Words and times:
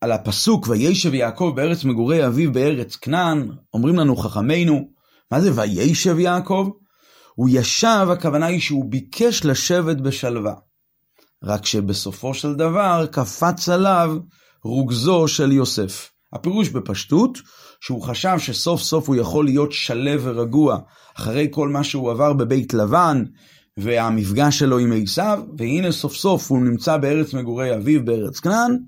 על 0.00 0.12
הפסוק 0.12 0.68
וישב 0.68 1.14
יעקב 1.14 1.52
בארץ 1.56 1.84
מגורי 1.84 2.26
אביו 2.26 2.52
בארץ 2.52 2.96
כנען, 2.96 3.50
אומרים 3.74 3.96
לנו 3.96 4.16
חכמינו, 4.16 4.88
מה 5.30 5.40
זה 5.40 5.50
וישב 5.54 6.18
יעקב? 6.18 6.68
הוא 7.34 7.48
ישב, 7.52 8.06
הכוונה 8.12 8.46
היא 8.46 8.60
שהוא 8.60 8.90
ביקש 8.90 9.44
לשבת 9.44 9.96
בשלווה. 9.96 10.54
רק 11.44 11.66
שבסופו 11.66 12.34
של 12.34 12.54
דבר 12.54 13.06
קפץ 13.12 13.68
עליו 13.68 14.16
רוגזו 14.64 15.28
של 15.28 15.52
יוסף. 15.52 16.10
הפירוש 16.32 16.68
בפשטות, 16.68 17.38
שהוא 17.80 18.02
חשב 18.02 18.34
שסוף 18.38 18.82
סוף 18.82 19.08
הוא 19.08 19.16
יכול 19.16 19.44
להיות 19.44 19.72
שלו 19.72 20.22
ורגוע 20.22 20.78
אחרי 21.18 21.48
כל 21.50 21.68
מה 21.68 21.84
שהוא 21.84 22.10
עבר 22.10 22.32
בבית 22.32 22.74
לבן 22.74 23.24
והמפגש 23.76 24.58
שלו 24.58 24.78
עם 24.78 24.92
עשיו, 25.02 25.42
והנה 25.58 25.92
סוף 25.92 26.14
סוף 26.14 26.50
הוא 26.50 26.58
נמצא 26.58 26.96
בארץ 26.96 27.34
מגורי 27.34 27.76
אביו 27.76 28.04
בארץ 28.04 28.40
כנען, 28.40 28.78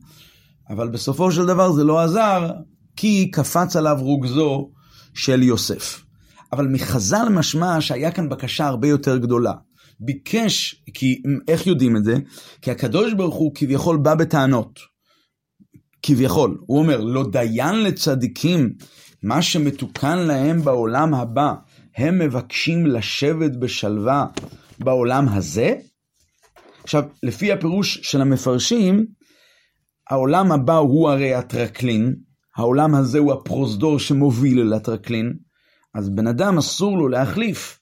אבל 0.71 0.89
בסופו 0.89 1.33
של 1.33 1.47
דבר 1.47 1.73
זה 1.73 1.85
לא 1.85 2.01
עזר, 2.01 2.51
כי 2.97 3.31
קפץ 3.31 3.77
עליו 3.77 3.97
רוגזו 4.01 4.71
של 5.15 5.43
יוסף. 5.43 6.05
אבל 6.53 6.69
מחז"ל 6.69 7.29
משמע 7.31 7.81
שהיה 7.81 8.11
כאן 8.11 8.29
בקשה 8.29 8.67
הרבה 8.67 8.89
יותר 8.89 9.17
גדולה. 9.17 9.53
ביקש, 10.01 10.83
כי 10.95 11.23
איך 11.49 11.67
יודעים 11.67 11.97
את 11.97 12.05
זה? 12.05 12.15
כי 12.63 12.71
הקדוש 12.71 13.13
ברוך 13.13 13.35
הוא 13.35 13.53
כביכול 13.55 13.97
בא 13.97 14.15
בטענות. 14.15 14.81
כביכול. 16.03 16.59
הוא 16.67 16.79
אומר, 16.79 17.01
לא 17.01 17.25
דיין 17.33 17.83
לצדיקים, 17.83 18.73
מה 19.23 19.43
שמתוקן 19.43 20.19
להם 20.19 20.63
בעולם 20.63 21.15
הבא, 21.15 21.55
הם 21.97 22.19
מבקשים 22.19 22.87
לשבת 22.87 23.57
בשלווה 23.57 24.27
בעולם 24.79 25.29
הזה? 25.29 25.75
עכשיו, 26.85 27.03
לפי 27.23 27.53
הפירוש 27.53 27.99
של 28.03 28.21
המפרשים, 28.21 29.07
העולם 30.13 30.53
הבא 30.53 30.77
הוא 30.77 31.11
הרי 31.11 31.35
הטרקלין, 31.35 32.15
העולם 32.57 32.95
הזה 32.95 33.19
הוא 33.19 33.33
הפרוזדור 33.33 33.99
שמוביל 33.99 34.61
אל 34.61 34.73
הטרקלין, 34.73 35.33
אז 35.95 36.11
בן 36.11 36.27
אדם 36.27 36.59
אסור 36.59 36.99
לו 36.99 37.09
להחליף 37.09 37.81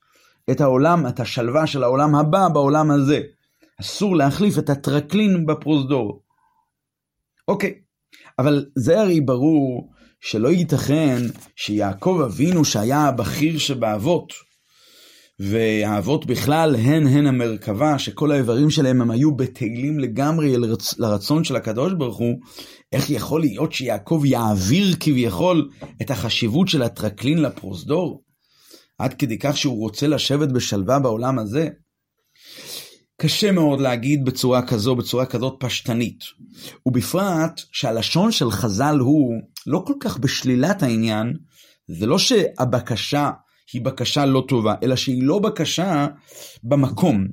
את 0.50 0.60
העולם, 0.60 1.06
את 1.06 1.20
השלווה 1.20 1.66
של 1.66 1.82
העולם 1.82 2.14
הבא 2.14 2.48
בעולם 2.48 2.90
הזה. 2.90 3.20
אסור 3.80 4.16
להחליף 4.16 4.58
את 4.58 4.70
הטרקלין 4.70 5.46
בפרוזדור. 5.46 6.22
אוקיי, 7.48 7.74
אבל 8.38 8.66
זה 8.76 9.00
הרי 9.00 9.20
ברור 9.20 9.90
שלא 10.20 10.48
ייתכן 10.48 11.18
שיעקב 11.56 12.20
אבינו 12.26 12.64
שהיה 12.64 13.00
הבכיר 13.00 13.58
שבאבות, 13.58 14.32
והאבות 15.42 16.26
בכלל 16.26 16.76
הן 16.76 17.06
הן 17.06 17.26
המרכבה, 17.26 17.98
שכל 17.98 18.32
האיברים 18.32 18.70
שלהם 18.70 19.00
הם 19.00 19.10
היו 19.10 19.36
בטלים 19.36 19.98
לגמרי 19.98 20.56
לרצון 20.98 21.44
של 21.44 21.56
הקדוש 21.56 21.92
ברוך 21.92 22.18
הוא, 22.18 22.34
איך 22.92 23.10
יכול 23.10 23.40
להיות 23.40 23.72
שיעקב 23.72 24.22
יעביר 24.24 24.96
כביכול 25.00 25.68
את 26.02 26.10
החשיבות 26.10 26.68
של 26.68 26.82
הטרקלין 26.82 27.42
לפרוזדור? 27.42 28.22
עד 28.98 29.14
כדי 29.14 29.38
כך 29.38 29.56
שהוא 29.56 29.78
רוצה 29.78 30.06
לשבת 30.06 30.48
בשלווה 30.48 30.98
בעולם 30.98 31.38
הזה? 31.38 31.68
קשה 33.20 33.52
מאוד 33.52 33.80
להגיד 33.80 34.24
בצורה 34.24 34.66
כזו, 34.66 34.96
בצורה 34.96 35.26
כזאת 35.26 35.56
פשטנית. 35.60 36.24
ובפרט 36.86 37.60
שהלשון 37.72 38.32
של 38.32 38.50
חז"ל 38.50 38.96
הוא 38.98 39.34
לא 39.66 39.82
כל 39.86 39.94
כך 40.00 40.18
בשלילת 40.18 40.82
העניין, 40.82 41.32
זה 41.88 42.06
לא 42.06 42.18
שהבקשה 42.18 43.30
היא 43.72 43.82
בקשה 43.82 44.26
לא 44.26 44.44
טובה, 44.48 44.74
אלא 44.82 44.96
שהיא 44.96 45.22
לא 45.22 45.38
בקשה 45.38 46.06
במקום. 46.62 47.26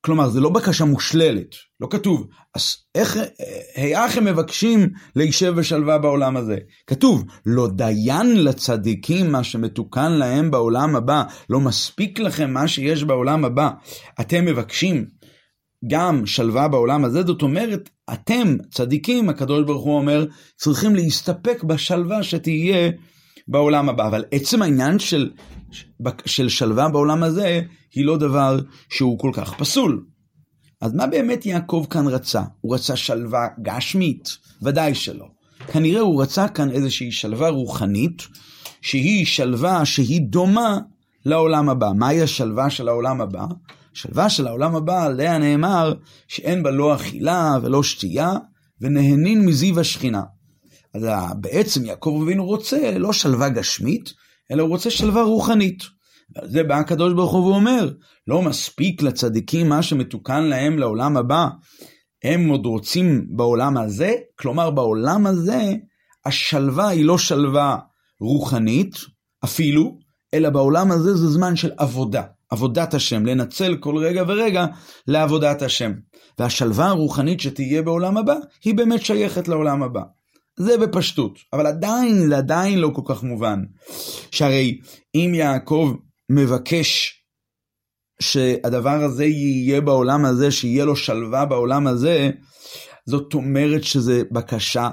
כלומר, 0.00 0.28
זה 0.28 0.40
לא 0.40 0.50
בקשה 0.50 0.84
מושללת, 0.84 1.54
לא 1.80 1.88
כתוב, 1.90 2.26
אז 2.54 2.76
איך, 2.94 3.18
היאך 3.74 4.16
הם 4.16 4.24
מבקשים 4.24 4.88
להישב 5.16 5.54
בשלווה 5.56 5.98
בעולם 5.98 6.36
הזה? 6.36 6.56
כתוב, 6.86 7.24
לא 7.46 7.68
דיין 7.68 8.44
לצדיקים 8.44 9.32
מה 9.32 9.44
שמתוקן 9.44 10.12
להם 10.12 10.50
בעולם 10.50 10.96
הבא, 10.96 11.22
לא 11.50 11.60
מספיק 11.60 12.18
לכם 12.18 12.50
מה 12.50 12.68
שיש 12.68 13.04
בעולם 13.04 13.44
הבא. 13.44 13.70
אתם 14.20 14.44
מבקשים 14.44 15.06
גם 15.90 16.26
שלווה 16.26 16.68
בעולם 16.68 17.04
הזה, 17.04 17.22
זאת 17.22 17.42
אומרת, 17.42 17.90
אתם, 18.12 18.56
צדיקים, 18.70 19.28
הקדוש 19.28 19.64
ברוך 19.66 19.84
הוא 19.84 19.96
אומר, 19.96 20.26
צריכים 20.56 20.94
להסתפק 20.94 21.64
בשלווה 21.64 22.22
שתהיה 22.22 22.90
בעולם 23.50 23.88
הבא. 23.88 24.08
אבל 24.08 24.24
עצם 24.30 24.62
העניין 24.62 24.98
של, 24.98 25.30
של 26.26 26.48
שלווה 26.48 26.88
בעולם 26.88 27.22
הזה, 27.22 27.60
היא 27.94 28.04
לא 28.04 28.16
דבר 28.16 28.58
שהוא 28.90 29.18
כל 29.18 29.30
כך 29.34 29.54
פסול. 29.58 30.04
אז 30.80 30.94
מה 30.94 31.06
באמת 31.06 31.46
יעקב 31.46 31.86
כאן 31.90 32.06
רצה? 32.06 32.42
הוא 32.60 32.74
רצה 32.74 32.96
שלווה 32.96 33.46
גשמית? 33.62 34.36
ודאי 34.62 34.94
שלא. 34.94 35.26
כנראה 35.72 36.00
הוא 36.00 36.22
רצה 36.22 36.48
כאן 36.48 36.70
איזושהי 36.70 37.12
שלווה 37.12 37.48
רוחנית, 37.48 38.22
שהיא 38.82 39.26
שלווה 39.26 39.84
שהיא 39.84 40.20
דומה 40.20 40.78
לעולם 41.26 41.68
הבא. 41.68 41.92
מהי 41.96 42.22
השלווה 42.22 42.70
של 42.70 42.88
העולם 42.88 43.20
הבא? 43.20 43.44
שלווה 43.92 44.30
של 44.30 44.46
העולם 44.46 44.76
הבא, 44.76 45.04
עליה 45.04 45.38
נאמר 45.38 45.94
שאין 46.28 46.62
בה 46.62 46.70
לא 46.70 46.94
אכילה 46.94 47.56
ולא 47.62 47.82
שתייה, 47.82 48.32
ונהנין 48.80 49.46
מזיו 49.46 49.80
השכינה. 49.80 50.22
אז 50.94 51.06
בעצם 51.40 51.84
יעקב 51.84 52.20
אבינו 52.22 52.46
רוצה 52.46 52.98
לא 52.98 53.12
שלווה 53.12 53.48
גשמית, 53.48 54.12
אלא 54.50 54.62
הוא 54.62 54.70
רוצה 54.70 54.90
שלווה 54.90 55.22
רוחנית. 55.22 55.82
ועל 56.36 56.48
זה 56.48 56.62
בא 56.62 56.74
הקדוש 56.74 57.12
ברוך 57.12 57.32
הוא 57.32 57.46
ואומר, 57.46 57.90
לא 58.26 58.42
מספיק 58.42 59.02
לצדיקים 59.02 59.68
מה 59.68 59.82
שמתוקן 59.82 60.44
להם 60.44 60.78
לעולם 60.78 61.16
הבא, 61.16 61.48
הם 62.24 62.48
עוד 62.48 62.66
רוצים 62.66 63.26
בעולם 63.30 63.76
הזה, 63.76 64.14
כלומר 64.38 64.70
בעולם 64.70 65.26
הזה 65.26 65.74
השלווה 66.26 66.88
היא 66.88 67.04
לא 67.04 67.18
שלווה 67.18 67.76
רוחנית 68.20 68.94
אפילו, 69.44 69.98
אלא 70.34 70.50
בעולם 70.50 70.90
הזה 70.90 71.14
זה 71.14 71.28
זמן 71.28 71.56
של 71.56 71.70
עבודה, 71.76 72.22
עבודת 72.50 72.94
השם, 72.94 73.26
לנצל 73.26 73.76
כל 73.76 73.96
רגע 73.96 74.22
ורגע 74.28 74.66
לעבודת 75.06 75.62
השם. 75.62 75.92
והשלווה 76.38 76.86
הרוחנית 76.86 77.40
שתהיה 77.40 77.82
בעולם 77.82 78.16
הבא, 78.16 78.34
היא 78.64 78.74
באמת 78.74 79.04
שייכת 79.04 79.48
לעולם 79.48 79.82
הבא. 79.82 80.02
זה 80.60 80.78
בפשטות, 80.78 81.38
אבל 81.52 81.66
עדיין, 81.66 82.28
זה 82.28 82.36
עדיין 82.36 82.78
לא 82.78 82.90
כל 82.94 83.02
כך 83.14 83.22
מובן. 83.22 83.62
שהרי 84.30 84.80
אם 85.14 85.32
יעקב 85.34 85.94
מבקש 86.30 87.16
שהדבר 88.20 89.04
הזה 89.04 89.24
יהיה 89.24 89.80
בעולם 89.80 90.24
הזה, 90.24 90.50
שיהיה 90.50 90.84
לו 90.84 90.96
שלווה 90.96 91.44
בעולם 91.44 91.86
הזה, 91.86 92.30
זאת 93.06 93.34
אומרת 93.34 93.84
שזו 93.84 94.12
בקשה 94.32 94.90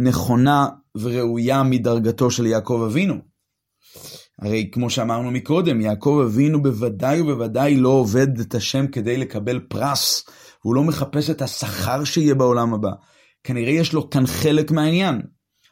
נכונה 0.00 0.68
וראויה 0.94 1.62
מדרגתו 1.62 2.30
של 2.30 2.46
יעקב 2.46 2.82
אבינו. 2.86 3.14
הרי 4.38 4.70
כמו 4.72 4.90
שאמרנו 4.90 5.30
מקודם, 5.30 5.80
יעקב 5.80 6.22
אבינו 6.26 6.62
בוודאי 6.62 7.20
ובוודאי 7.20 7.76
לא 7.76 7.88
עובד 7.88 8.40
את 8.40 8.54
השם 8.54 8.86
כדי 8.86 9.16
לקבל 9.16 9.60
פרס, 9.68 10.24
הוא 10.62 10.74
לא 10.74 10.84
מחפש 10.84 11.30
את 11.30 11.42
השכר 11.42 12.04
שיהיה 12.04 12.34
בעולם 12.34 12.74
הבא. 12.74 12.90
כנראה 13.44 13.72
יש 13.72 13.92
לו 13.92 14.10
כאן 14.10 14.26
חלק 14.26 14.70
מהעניין. 14.70 15.22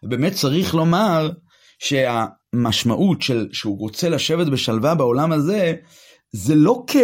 באמת 0.02 0.32
צריך 0.32 0.74
לומר 0.74 1.30
שהמשמעות 1.78 3.22
של 3.22 3.48
שהוא 3.52 3.78
רוצה 3.78 4.08
לשבת 4.08 4.46
בשלווה 4.46 4.94
בעולם 4.94 5.32
הזה, 5.32 5.74
זה 6.32 6.54
לא 6.54 6.84
כ... 6.86 6.96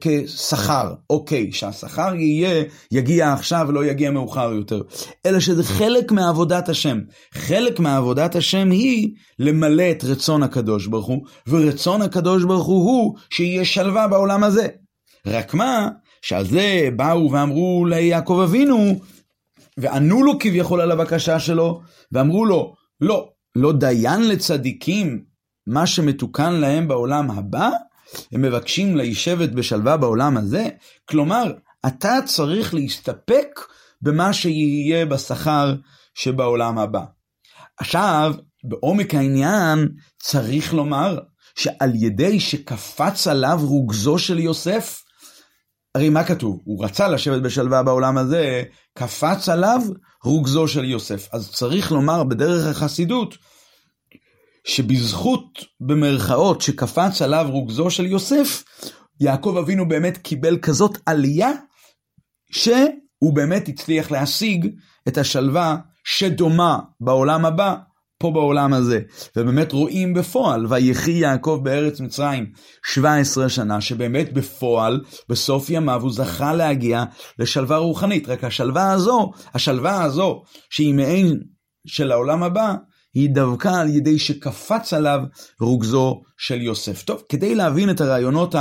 כשכר, 0.00 0.94
אוקיי, 1.10 1.52
שהשכר 1.52 2.14
יהיה, 2.14 2.64
יגיע 2.92 3.32
עכשיו 3.32 3.66
ולא 3.68 3.84
יגיע 3.84 4.10
מאוחר 4.10 4.52
יותר, 4.52 4.82
אלא 5.26 5.40
שזה 5.40 5.64
חלק 5.64 6.12
מעבודת 6.12 6.68
השם. 6.68 7.00
חלק 7.34 7.80
מעבודת 7.80 8.36
השם 8.36 8.70
היא 8.70 9.14
למלא 9.38 9.90
את 9.90 10.04
רצון 10.04 10.42
הקדוש 10.42 10.86
ברוך 10.86 11.06
הוא, 11.06 11.26
ורצון 11.46 12.02
הקדוש 12.02 12.44
ברוך 12.44 12.66
הוא 12.66 12.84
הוא 12.84 13.16
שיהיה 13.30 13.64
שלווה 13.64 14.08
בעולם 14.08 14.44
הזה. 14.44 14.68
רק 15.26 15.54
מה, 15.54 15.88
שעל 16.22 16.46
זה 16.46 16.88
באו 16.96 17.30
ואמרו 17.32 17.86
ליעקב 17.86 18.40
אבינו, 18.44 19.00
וענו 19.76 20.22
לו 20.22 20.38
כביכול 20.38 20.80
על 20.80 20.90
הבקשה 20.90 21.40
שלו, 21.40 21.80
ואמרו 22.12 22.44
לו, 22.44 22.74
לא, 23.00 23.30
לא 23.56 23.72
דיין 23.72 24.28
לצדיקים 24.28 25.24
מה 25.66 25.86
שמתוקן 25.86 26.52
להם 26.52 26.88
בעולם 26.88 27.30
הבא, 27.30 27.70
הם 28.32 28.42
מבקשים 28.42 28.96
להישבת 28.96 29.48
בשלווה 29.48 29.96
בעולם 29.96 30.36
הזה, 30.36 30.68
כלומר, 31.04 31.52
אתה 31.86 32.18
צריך 32.24 32.74
להסתפק 32.74 33.60
במה 34.02 34.32
שיהיה 34.32 35.06
בשכר 35.06 35.74
שבעולם 36.14 36.78
הבא. 36.78 37.02
עכשיו, 37.78 38.34
בעומק 38.64 39.14
העניין, 39.14 39.88
צריך 40.22 40.74
לומר 40.74 41.18
שעל 41.54 41.92
ידי 41.94 42.40
שקפץ 42.40 43.26
עליו 43.26 43.58
רוגזו 43.62 44.18
של 44.18 44.38
יוסף, 44.38 45.02
הרי 45.94 46.08
מה 46.08 46.24
כתוב? 46.24 46.60
הוא 46.64 46.84
רצה 46.84 47.08
לשבת 47.08 47.42
בשלווה 47.42 47.82
בעולם 47.82 48.18
הזה, 48.18 48.62
קפץ 48.94 49.48
עליו 49.48 49.80
רוגזו 50.24 50.68
של 50.68 50.84
יוסף. 50.84 51.28
אז 51.32 51.50
צריך 51.50 51.92
לומר 51.92 52.24
בדרך 52.24 52.66
החסידות, 52.66 53.34
שבזכות, 54.64 55.64
במרכאות, 55.80 56.60
שקפץ 56.60 57.22
עליו 57.22 57.46
רוגזו 57.48 57.90
של 57.90 58.06
יוסף, 58.06 58.64
יעקב 59.20 59.56
אבינו 59.58 59.88
באמת 59.88 60.16
קיבל 60.16 60.58
כזאת 60.58 60.98
עלייה, 61.06 61.50
הוא 63.18 63.32
באמת 63.34 63.68
הצליח 63.68 64.10
להשיג 64.10 64.68
את 65.08 65.18
השלווה 65.18 65.76
שדומה 66.04 66.78
בעולם 67.00 67.46
הבא, 67.46 67.76
פה 68.20 68.30
בעולם 68.30 68.72
הזה. 68.72 69.00
ובאמת 69.36 69.72
רואים 69.72 70.14
בפועל, 70.14 70.66
ויחי 70.68 71.10
יעקב 71.10 71.60
בארץ 71.62 72.00
מצרים 72.00 72.52
17 72.86 73.48
שנה, 73.48 73.80
שבאמת 73.80 74.32
בפועל, 74.32 75.00
בסוף 75.28 75.70
ימיו 75.70 76.02
הוא 76.02 76.12
זכה 76.12 76.54
להגיע 76.54 77.04
לשלווה 77.38 77.76
רוחנית. 77.76 78.28
רק 78.28 78.44
השלווה 78.44 78.92
הזו, 78.92 79.30
השלווה 79.54 80.02
הזו, 80.02 80.42
שהיא 80.70 80.94
מעין 80.94 81.40
של 81.86 82.12
העולם 82.12 82.42
הבא, 82.42 82.74
היא 83.14 83.30
דווקא 83.30 83.68
על 83.68 83.88
ידי 83.88 84.18
שקפץ 84.18 84.92
עליו 84.92 85.20
רוגזו 85.60 86.22
של 86.38 86.62
יוסף. 86.62 87.02
טוב, 87.02 87.22
כדי 87.28 87.54
להבין 87.54 87.90
את 87.90 88.00
הרעיונות 88.00 88.54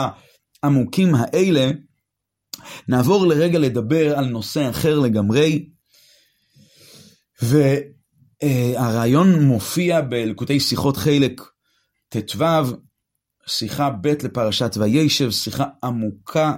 העמוקים 0.63 1.15
האלה, 1.15 1.71
נעבור 2.87 3.27
לרגע 3.27 3.59
לדבר 3.59 4.17
על 4.17 4.25
נושא 4.25 4.69
אחר 4.69 4.99
לגמרי, 4.99 5.65
והרעיון 8.43 9.41
מופיע 9.41 10.01
בלקוטי 10.01 10.59
שיחות 10.59 10.97
חלק 10.97 11.41
ט"ו, 12.09 12.43
שיחה 13.47 13.89
ב' 13.89 14.07
לפרשת 14.07 14.77
וישב, 14.77 15.31
שיחה 15.31 15.65
עמוקה 15.83 16.55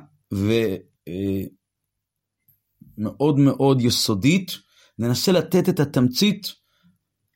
ומאוד 2.98 3.40
מאוד 3.40 3.82
יסודית. 3.82 4.52
ננסה 5.00 5.32
לתת 5.32 5.70
את 5.70 5.80
התמצית 5.80 6.48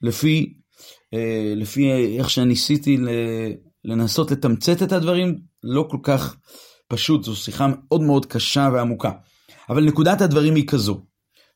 לפי, 0.02 0.54
לפי 1.56 1.92
איך 2.18 2.30
שניסיתי 2.30 2.98
לנסות 3.86 4.32
לתמצת 4.32 4.84
את 4.84 4.92
הדברים, 4.92 5.40
לא 5.64 5.88
כל 5.92 5.98
כך 6.04 6.38
פשוט, 6.88 7.24
זו 7.24 7.36
שיחה 7.36 7.68
מאוד 7.68 8.02
מאוד 8.02 8.26
קשה 8.26 8.70
ועמוקה. 8.74 9.12
אבל 9.70 9.84
נקודת 9.84 10.22
הדברים 10.22 10.56
היא 10.56 10.68
כזו, 10.68 11.06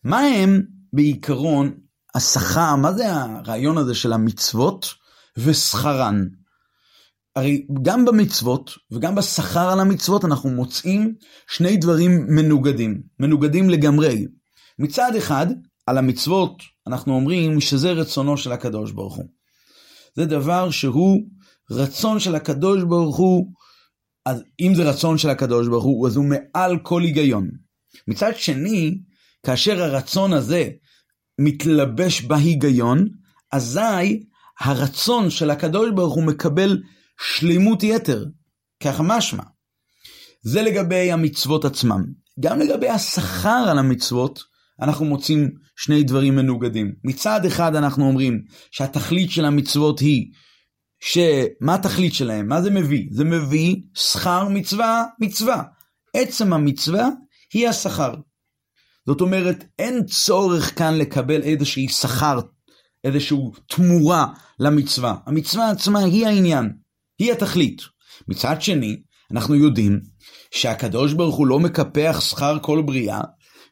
מה 0.03 0.19
הם 0.19 0.61
בעיקרון 0.93 1.77
השכר, 2.15 2.75
מה 2.75 2.93
זה 2.93 3.13
הרעיון 3.13 3.77
הזה 3.77 3.95
של 3.95 4.13
המצוות 4.13 4.93
ושכרן? 5.37 6.25
הרי 7.35 7.67
גם 7.81 8.05
במצוות 8.05 8.71
וגם 8.91 9.15
בשכר 9.15 9.69
על 9.69 9.79
המצוות 9.79 10.25
אנחנו 10.25 10.49
מוצאים 10.49 11.15
שני 11.47 11.77
דברים 11.77 12.25
מנוגדים, 12.29 13.01
מנוגדים 13.19 13.69
לגמרי. 13.69 14.27
מצד 14.79 15.15
אחד, 15.15 15.47
על 15.87 15.97
המצוות 15.97 16.63
אנחנו 16.87 17.13
אומרים 17.13 17.61
שזה 17.61 17.91
רצונו 17.91 18.37
של 18.37 18.51
הקדוש 18.51 18.91
ברוך 18.91 19.15
הוא. 19.15 19.25
זה 20.15 20.25
דבר 20.25 20.69
שהוא 20.69 21.19
רצון 21.71 22.19
של 22.19 22.35
הקדוש 22.35 22.83
ברוך 22.83 23.17
הוא 23.17 23.53
אז 24.25 24.43
אם 24.59 24.75
זה 24.75 24.89
רצון 24.89 25.17
של 25.17 25.29
הקדוש 25.29 25.67
ברוך 25.67 25.83
הוא, 25.83 26.07
אז 26.07 26.15
הוא 26.15 26.25
מעל 26.25 26.79
כל 26.83 27.01
היגיון. 27.01 27.49
מצד 28.07 28.31
שני, 28.35 29.01
כאשר 29.45 29.83
הרצון 29.83 30.33
הזה 30.33 30.69
מתלבש 31.39 32.21
בהיגיון, 32.21 33.07
אזי 33.51 34.23
הרצון 34.59 35.29
של 35.29 35.49
הקדוש 35.49 35.89
ברוך 35.95 36.13
הוא 36.15 36.23
מקבל 36.23 36.81
שלימות 37.21 37.83
יתר, 37.83 38.25
ככה 38.83 39.03
משמע. 39.03 39.43
זה 40.41 40.61
לגבי 40.61 41.11
המצוות 41.11 41.65
עצמם. 41.65 42.03
גם 42.39 42.59
לגבי 42.59 42.89
השכר 42.89 43.65
על 43.69 43.79
המצוות, 43.79 44.43
אנחנו 44.81 45.05
מוצאים 45.05 45.51
שני 45.75 46.03
דברים 46.03 46.35
מנוגדים. 46.35 46.91
מצד 47.03 47.45
אחד 47.45 47.75
אנחנו 47.75 48.07
אומרים 48.07 48.41
שהתכלית 48.71 49.31
של 49.31 49.45
המצוות 49.45 49.99
היא 49.99 50.25
שמה 50.99 51.75
התכלית 51.75 52.13
שלהם? 52.13 52.47
מה 52.47 52.61
זה 52.61 52.69
מביא? 52.69 53.07
זה 53.11 53.23
מביא 53.23 53.75
שכר 53.93 54.47
מצווה 54.49 55.03
מצווה. 55.19 55.63
עצם 56.15 56.53
המצווה 56.53 57.09
היא 57.53 57.69
השכר. 57.69 58.13
זאת 59.09 59.21
אומרת, 59.21 59.65
אין 59.79 60.05
צורך 60.05 60.77
כאן 60.77 60.97
לקבל 60.97 61.41
איזושהי 61.41 61.87
שכר, 61.87 62.39
איזושהי 63.03 63.37
תמורה 63.67 64.25
למצווה. 64.59 65.15
המצווה 65.25 65.69
עצמה 65.71 65.99
היא 65.99 66.27
העניין, 66.27 66.73
היא 67.19 67.31
התכלית. 67.31 67.81
מצד 68.27 68.61
שני, 68.61 68.97
אנחנו 69.31 69.55
יודעים 69.55 69.99
שהקדוש 70.51 71.13
ברוך 71.13 71.35
הוא 71.35 71.47
לא 71.47 71.59
מקפח 71.59 72.19
שכר 72.21 72.57
כל 72.61 72.81
בריאה, 72.85 73.21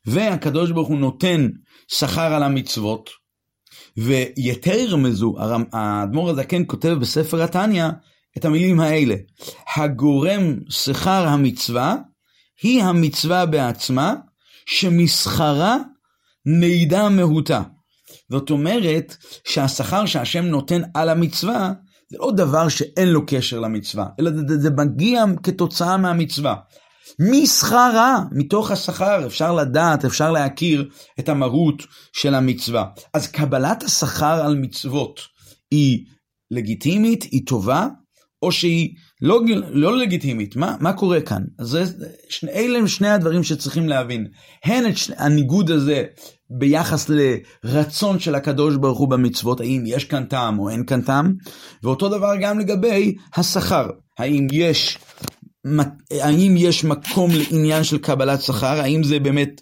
והקדוש 0.06 0.72
ברוך 0.72 0.88
הוא 0.88 1.00
נותן 1.00 1.48
שכר 1.88 2.34
על 2.34 2.44
המצוות, 2.44 3.10
ויתר 3.98 4.96
מזו, 4.96 5.36
האדמו"ר 5.74 6.30
הזקן 6.30 6.64
כותב 6.68 6.98
בספר 7.02 7.44
התניא 7.44 7.86
את 8.38 8.46
המילים 8.46 8.80
האלה: 8.80 9.16
הגורם 9.76 10.56
שכר 10.70 11.28
המצווה 11.28 11.96
היא 12.62 12.84
המצווה 12.84 13.46
בעצמה, 13.46 14.14
שמסחרה 14.68 15.78
מידע 16.46 17.10
מהותה. 17.10 17.62
זאת 18.32 18.50
אומרת 18.50 19.16
שהשכר 19.48 20.06
שהשם 20.06 20.46
נותן 20.46 20.82
על 20.94 21.10
המצווה 21.10 21.74
זה 22.10 22.18
לא 22.20 22.32
דבר 22.32 22.70
שאין 22.70 23.08
לו 23.08 23.26
קשר 23.26 23.60
למצווה, 23.60 24.06
אלא 24.20 24.32
זה, 24.48 24.58
זה 24.58 24.70
מגיע 24.70 25.24
כתוצאה 25.44 25.98
מהמצווה. 25.98 26.56
משכרה, 27.20 28.20
מתוך 28.32 28.72
השכר, 28.72 29.26
אפשר 29.26 29.54
לדעת, 29.54 30.06
אפשר 30.06 30.32
להכיר 30.32 30.90
את 31.20 31.30
המהות 31.30 31.84
של 32.14 32.36
המצווה. 32.36 32.86
אז 33.14 33.28
קבלת 33.28 33.84
השכר 33.84 34.46
על 34.46 34.56
מצוות 34.56 35.20
היא 35.72 36.06
לגיטימית, 36.52 37.24
היא 37.24 37.46
טובה, 37.46 37.88
או 38.42 38.52
שהיא 38.52 38.90
לא, 39.22 39.42
לא 39.70 39.98
לגיטימית. 39.98 40.56
מה, 40.56 40.76
מה 40.80 40.94
קורה 40.94 41.22
כאן? 41.22 41.42
זה, 41.62 41.84
שני, 42.30 42.52
אלה 42.52 42.80
הם 42.80 42.88
שני 42.88 43.10
הדברים 43.10 43.44
שצריכים 43.44 43.90
להבין. 43.90 44.28
הן 44.64 44.90
את 44.90 44.98
שני, 44.98 45.16
הניגוד 45.20 45.72
הזה 45.72 46.04
ביחס 46.50 47.10
לרצון 47.10 48.20
של 48.20 48.36
הקדוש 48.36 48.76
ברוך 48.76 49.00
הוא 49.00 49.10
במצוות, 49.10 49.60
האם 49.60 49.84
יש 49.86 50.06
כאן 50.06 50.24
טעם 50.24 50.60
או 50.60 50.70
אין 50.70 50.86
כאן 50.86 51.02
טעם, 51.02 51.34
ואותו 51.84 52.10
דבר 52.10 52.34
גם 52.42 52.60
לגבי 52.60 53.16
השכר. 53.36 53.90
האם 54.20 54.48
יש 54.52 54.98
האם 56.12 56.56
יש 56.58 56.84
מקום 56.84 57.32
לעניין 57.34 57.84
של 57.84 57.98
קבלת 57.98 58.42
שכר? 58.42 58.82
האם 58.82 59.04
זה 59.04 59.20
באמת, 59.20 59.62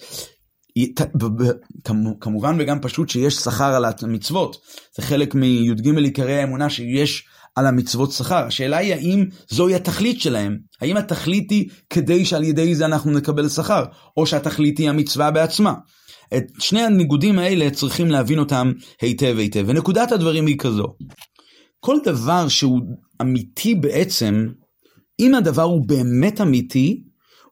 כמובן 2.20 2.56
וגם 2.60 2.80
פשוט 2.82 3.10
שיש 3.10 3.36
שכר 3.36 3.76
על 3.76 3.86
המצוות, 4.02 4.58
זה 4.96 5.04
חלק 5.04 5.36
מי"ג 5.36 5.98
עיקרי 5.98 6.40
האמונה 6.42 6.70
שיש 6.70 7.28
על 7.56 7.68
המצוות 7.68 8.12
שכר. 8.12 8.46
השאלה 8.46 8.78
היא 8.78 8.94
האם 8.94 9.26
זוהי 9.50 9.76
התכלית 9.76 10.22
שלהם? 10.22 10.58
האם 10.82 10.98
התכלית 10.98 11.52
היא 11.52 11.70
כדי 11.90 12.26
שעל 12.26 12.44
ידי 12.44 12.76
זה 12.76 12.86
אנחנו 12.86 13.12
נקבל 13.12 13.50
שכר, 13.50 13.84
או 14.18 14.26
שהתכלית 14.26 14.78
היא 14.78 14.90
המצווה 14.90 15.32
בעצמה? 15.32 15.74
את 16.38 16.44
שני 16.60 16.82
הניגודים 16.82 17.40
האלה 17.40 17.70
צריכים 17.70 18.08
להבין 18.08 18.40
אותם 18.40 18.72
היטב 19.02 19.36
היטב. 19.38 19.64
ונקודת 19.68 20.12
הדברים 20.12 20.46
היא 20.46 20.58
כזו. 20.58 20.86
כל 21.80 21.98
דבר 22.04 22.48
שהוא 22.48 22.80
אמיתי 23.22 23.76
בעצם, 23.76 24.48
אם 25.20 25.36
הדבר 25.36 25.62
הוא 25.62 25.88
באמת 25.88 26.42
אמיתי, 26.42 27.04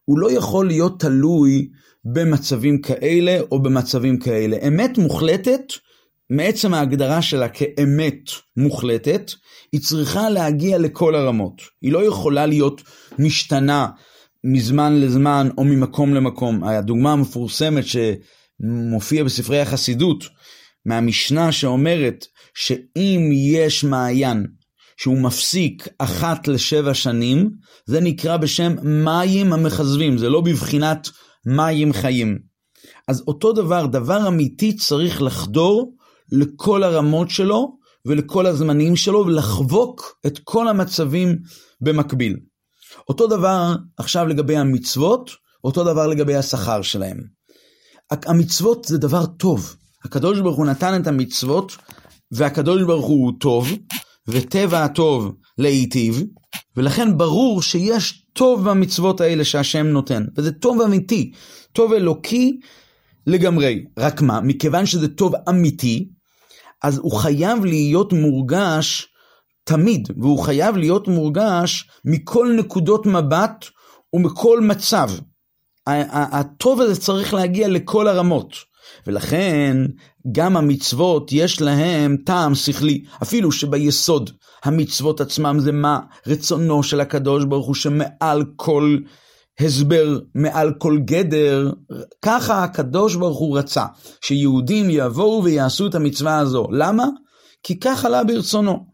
הוא 0.06 0.20
לא 0.20 0.32
יכול 0.32 0.68
להיות 0.68 1.00
תלוי 1.00 1.68
במצבים 2.14 2.82
כאלה 2.82 3.40
או 3.52 3.62
במצבים 3.64 4.20
כאלה. 4.20 4.58
אמת 4.68 4.98
מוחלטת, 4.98 5.64
מעצם 6.36 6.74
ההגדרה 6.74 7.22
שלה 7.22 7.50
כאמת 7.50 8.22
מוחלטת, 8.58 9.32
היא 9.72 9.82
צריכה 9.82 10.30
להגיע 10.30 10.78
לכל 10.78 11.16
הרמות. 11.16 11.62
היא 11.82 11.92
לא 11.92 12.06
יכולה 12.06 12.46
להיות 12.46 12.82
משתנה 13.20 13.88
מזמן 14.44 15.02
לזמן 15.02 15.50
או 15.58 15.64
ממקום 15.64 16.14
למקום. 16.14 16.64
הדוגמה 16.64 17.12
המפורסמת 17.12 17.84
שמופיעה 17.86 19.24
בספרי 19.24 19.60
החסידות, 19.60 20.24
מהמשנה 20.86 21.52
שאומרת 21.52 22.26
שאם 22.54 23.30
יש 23.34 23.84
מעיין 23.84 24.46
שהוא 24.98 25.18
מפסיק 25.18 25.88
אחת 26.00 26.48
לשבע 26.48 26.94
שנים, 26.94 27.50
זה 27.86 28.02
נקרא 28.02 28.38
בשם 28.38 28.76
מים 28.84 29.54
המכזבים, 29.54 30.18
זה 30.18 30.30
לא 30.30 30.42
בבחינת 30.42 31.10
מים 31.46 31.94
חיים. 31.94 32.40
אז 33.08 33.24
אותו 33.28 33.54
דבר, 33.54 33.86
דבר 33.86 34.28
אמיתי 34.28 34.76
צריך 34.76 35.22
לחדור 35.22 35.96
לכל 36.34 36.84
הרמות 36.84 37.30
שלו 37.30 37.78
ולכל 38.06 38.46
הזמנים 38.46 38.96
שלו 38.96 39.26
ולחבוק 39.26 40.20
את 40.28 40.40
כל 40.44 40.68
המצבים 40.68 41.38
במקביל. 41.82 42.38
אותו 43.10 43.28
דבר 43.28 43.76
עכשיו 43.98 44.28
לגבי 44.28 44.58
המצוות, 44.58 45.30
אותו 45.64 45.84
דבר 45.84 46.08
לגבי 46.08 46.36
השכר 46.36 46.82
שלהם. 46.82 47.18
המצוות 48.12 48.86
זה 48.86 48.98
דבר 48.98 49.26
טוב. 49.26 49.76
הקדוש 50.06 50.40
ברוך 50.40 50.58
הוא 50.58 50.66
נתן 50.66 51.02
את 51.02 51.08
המצוות, 51.08 51.78
והקדוש 52.32 52.84
ברוך 52.84 53.06
הוא 53.06 53.32
טוב, 53.40 53.72
וטבע 54.28 54.84
הטוב 54.84 55.36
להיטיב, 55.58 56.24
ולכן 56.78 57.18
ברור 57.18 57.62
שיש 57.62 58.26
טוב 58.34 58.70
במצוות 58.70 59.22
האלה 59.22 59.44
שהשם 59.46 59.88
נותן, 59.88 60.26
וזה 60.38 60.52
טוב 60.52 60.82
אמיתי, 60.82 61.32
טוב 61.72 61.94
אלוקי 61.94 62.60
לגמרי. 63.28 63.86
רק 63.98 64.22
מה, 64.22 64.42
מכיוון 64.42 64.86
שזה 64.86 65.08
טוב 65.08 65.34
אמיתי, 65.50 66.10
אז 66.84 66.98
הוא 66.98 67.12
חייב 67.12 67.66
להיות 67.66 68.14
מורגש 68.14 69.08
תמיד, 69.64 70.08
והוא 70.18 70.44
חייב 70.44 70.78
להיות 70.78 71.08
מורגש 71.08 71.90
מכל 72.06 72.56
נקודות 72.58 73.06
מבט 73.06 73.66
ומכל 74.14 74.62
מצב. 74.62 75.10
הטוב 75.88 76.82
הזה 76.82 77.02
צריך 77.02 77.34
להגיע 77.34 77.68
לכל 77.68 78.08
הרמות. 78.08 78.56
ולכן 79.08 79.78
גם 80.32 80.58
המצוות 80.58 81.32
יש 81.32 81.62
להם 81.62 82.18
טעם 82.26 82.56
שכלי, 82.56 83.04
אפילו 83.24 83.52
שביסוד 83.52 84.30
המצוות 84.64 85.22
עצמם 85.22 85.58
זה 85.60 85.72
מה 85.72 86.00
רצונו 86.28 86.84
של 86.84 87.02
הקדוש 87.02 87.46
ברוך 87.46 87.68
הוא 87.68 87.76
שמעל 87.76 88.44
כל 88.56 88.98
הסבר, 89.60 90.20
מעל 90.36 90.74
כל 90.78 90.98
גדר, 91.06 91.72
ככה 92.22 92.64
הקדוש 92.64 93.16
ברוך 93.16 93.40
הוא 93.40 93.58
רצה, 93.58 93.86
שיהודים 94.26 94.90
יבואו 94.90 95.44
ויעשו 95.44 95.88
את 95.88 95.96
המצווה 95.96 96.40
הזו. 96.40 96.68
למה? 96.72 97.06
כי 97.64 97.80
כך 97.80 98.06
עלה 98.06 98.24
ברצונו. 98.24 98.86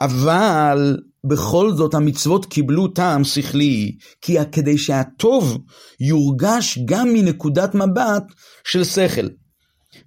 אבל 0.00 0.96
בכל 1.26 1.72
זאת 1.72 1.94
המצוות 1.94 2.46
קיבלו 2.46 2.88
טעם 2.88 3.24
שכלי, 3.24 3.96
כי 4.20 4.36
כדי 4.52 4.78
שהטוב 4.78 5.58
יורגש 6.00 6.78
גם 6.84 7.12
מנקודת 7.12 7.74
מבט 7.74 8.24
של 8.64 8.84
שכל. 8.84 9.26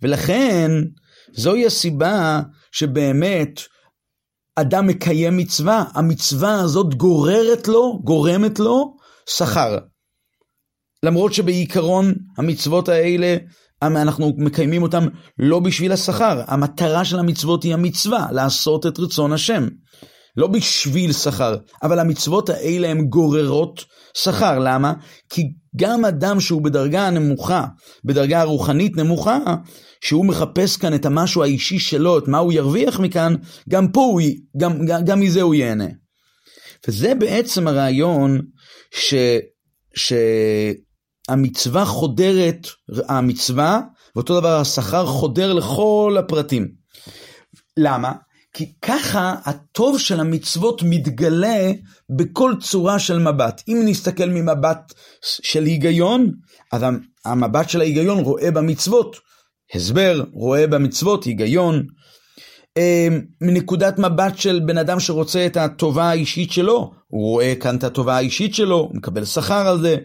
ולכן 0.02 0.72
זוהי 1.34 1.66
הסיבה 1.66 2.42
שבאמת 2.72 3.62
אדם 4.56 4.88
מקיים 4.88 5.38
מצווה, 5.38 5.84
המצווה 5.94 6.62
הזאת 6.62 6.96
גוררת 6.96 7.68
לו, 7.68 8.00
גורמת 8.04 8.60
לו 8.60 8.95
שכר. 9.30 9.78
למרות 11.04 11.34
שבעיקרון 11.34 12.14
המצוות 12.38 12.90
האלה, 12.90 13.38
אנחנו 13.82 14.34
מקיימים 14.38 14.84
אותם 14.84 15.08
לא 15.40 15.60
בשביל 15.60 15.92
השכר, 15.92 16.42
המטרה 16.48 17.06
של 17.06 17.20
המצוות 17.20 17.64
היא 17.64 17.74
המצווה, 17.74 18.28
לעשות 18.32 18.86
את 18.86 19.00
רצון 19.00 19.34
השם. 19.34 19.68
לא 20.38 20.48
בשביל 20.48 21.14
שכר, 21.14 21.58
אבל 21.84 22.00
המצוות 22.00 22.50
האלה 22.50 22.88
הן 22.90 23.06
גוררות 23.06 23.86
שכר. 24.14 24.60
למה? 24.60 24.94
כי 25.30 25.42
גם 25.76 26.06
אדם 26.06 26.40
שהוא 26.40 26.62
בדרגה 26.62 27.10
נמוכה, 27.10 27.66
בדרגה 28.06 28.44
רוחנית 28.44 28.98
נמוכה, 28.98 29.40
שהוא 30.02 30.26
מחפש 30.26 30.78
כאן 30.78 30.94
את 30.94 31.06
המשהו 31.06 31.44
האישי 31.44 31.80
שלו, 31.80 32.18
את 32.18 32.28
מה 32.28 32.38
הוא 32.38 32.54
ירוויח 32.54 33.00
מכאן, 33.00 33.36
גם 33.70 33.92
פה 33.92 34.02
הוא, 34.02 34.22
גם, 34.58 34.86
גם, 34.86 35.06
גם 35.06 35.20
מזה 35.20 35.42
הוא 35.42 35.56
ייהנה. 35.56 35.88
וזה 36.88 37.16
בעצם 37.16 37.68
הרעיון 37.68 38.42
ש, 38.96 39.14
שהמצווה 41.28 41.86
חודרת, 41.86 42.68
המצווה, 43.08 43.82
ואותו 44.16 44.40
דבר 44.40 44.60
השכר 44.60 45.06
חודר 45.06 45.54
לכל 45.54 46.16
הפרטים. 46.20 46.72
למה? 47.78 48.12
כי 48.54 48.74
ככה 48.82 49.36
הטוב 49.46 50.00
של 50.00 50.20
המצוות 50.20 50.84
מתגלה 50.84 51.72
בכל 52.10 52.54
צורה 52.62 53.00
של 53.00 53.20
מבט. 53.20 53.62
אם 53.68 53.82
נסתכל 53.86 54.26
ממבט 54.26 54.94
של 55.22 55.64
היגיון, 55.64 56.32
אז 56.72 56.84
המבט 57.26 57.70
של 57.70 57.82
ההיגיון 57.82 58.20
רואה 58.20 58.52
במצוות 58.52 59.16
הסבר, 59.74 60.24
רואה 60.32 60.68
במצוות 60.68 61.24
היגיון. 61.24 61.88
אמ, 62.78 63.22
מנקודת 63.42 64.00
מבט 64.00 64.38
של 64.38 64.60
בן 64.66 64.78
אדם 64.78 65.00
שרוצה 65.00 65.46
את 65.46 65.58
הטובה 65.58 66.10
האישית 66.10 66.52
שלו, 66.52 66.92
הוא 67.08 67.30
רואה 67.30 67.54
כאן 67.60 67.76
את 67.76 67.84
הטובה 67.84 68.16
האישית 68.16 68.56
שלו, 68.56 68.78
הוא 68.78 68.96
מקבל 68.96 69.26
שכר 69.26 69.68
על 69.68 69.82
זה. 69.82 69.98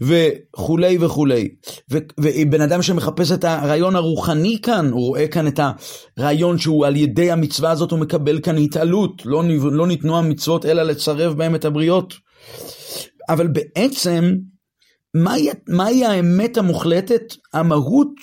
וכולי 0.00 0.98
וכולי. 1.00 1.48
ובן 2.20 2.60
אדם 2.60 2.82
שמחפש 2.82 3.32
את 3.32 3.44
הרעיון 3.44 3.96
הרוחני 3.96 4.58
כאן, 4.62 4.90
הוא 4.92 5.06
רואה 5.06 5.28
כאן 5.28 5.46
את 5.46 5.60
הרעיון 6.16 6.58
שהוא 6.58 6.86
על 6.86 6.96
ידי 6.96 7.30
המצווה 7.30 7.70
הזאת 7.70 7.90
הוא 7.90 7.98
מקבל 7.98 8.40
כאן 8.40 8.58
התעלות, 8.58 9.22
לא, 9.24 9.42
לא 9.72 9.86
ניתנו 9.86 10.18
המצוות 10.18 10.66
אלא 10.66 10.82
לצרף 10.82 11.34
בהם 11.34 11.54
את 11.54 11.64
הבריות. 11.64 12.14
אבל 13.28 13.46
בעצם, 13.46 14.34
מהי, 15.14 15.48
מהי 15.68 16.04
האמת 16.04 16.56
המוחלטת? 16.56 17.34
המהות, 17.52 18.14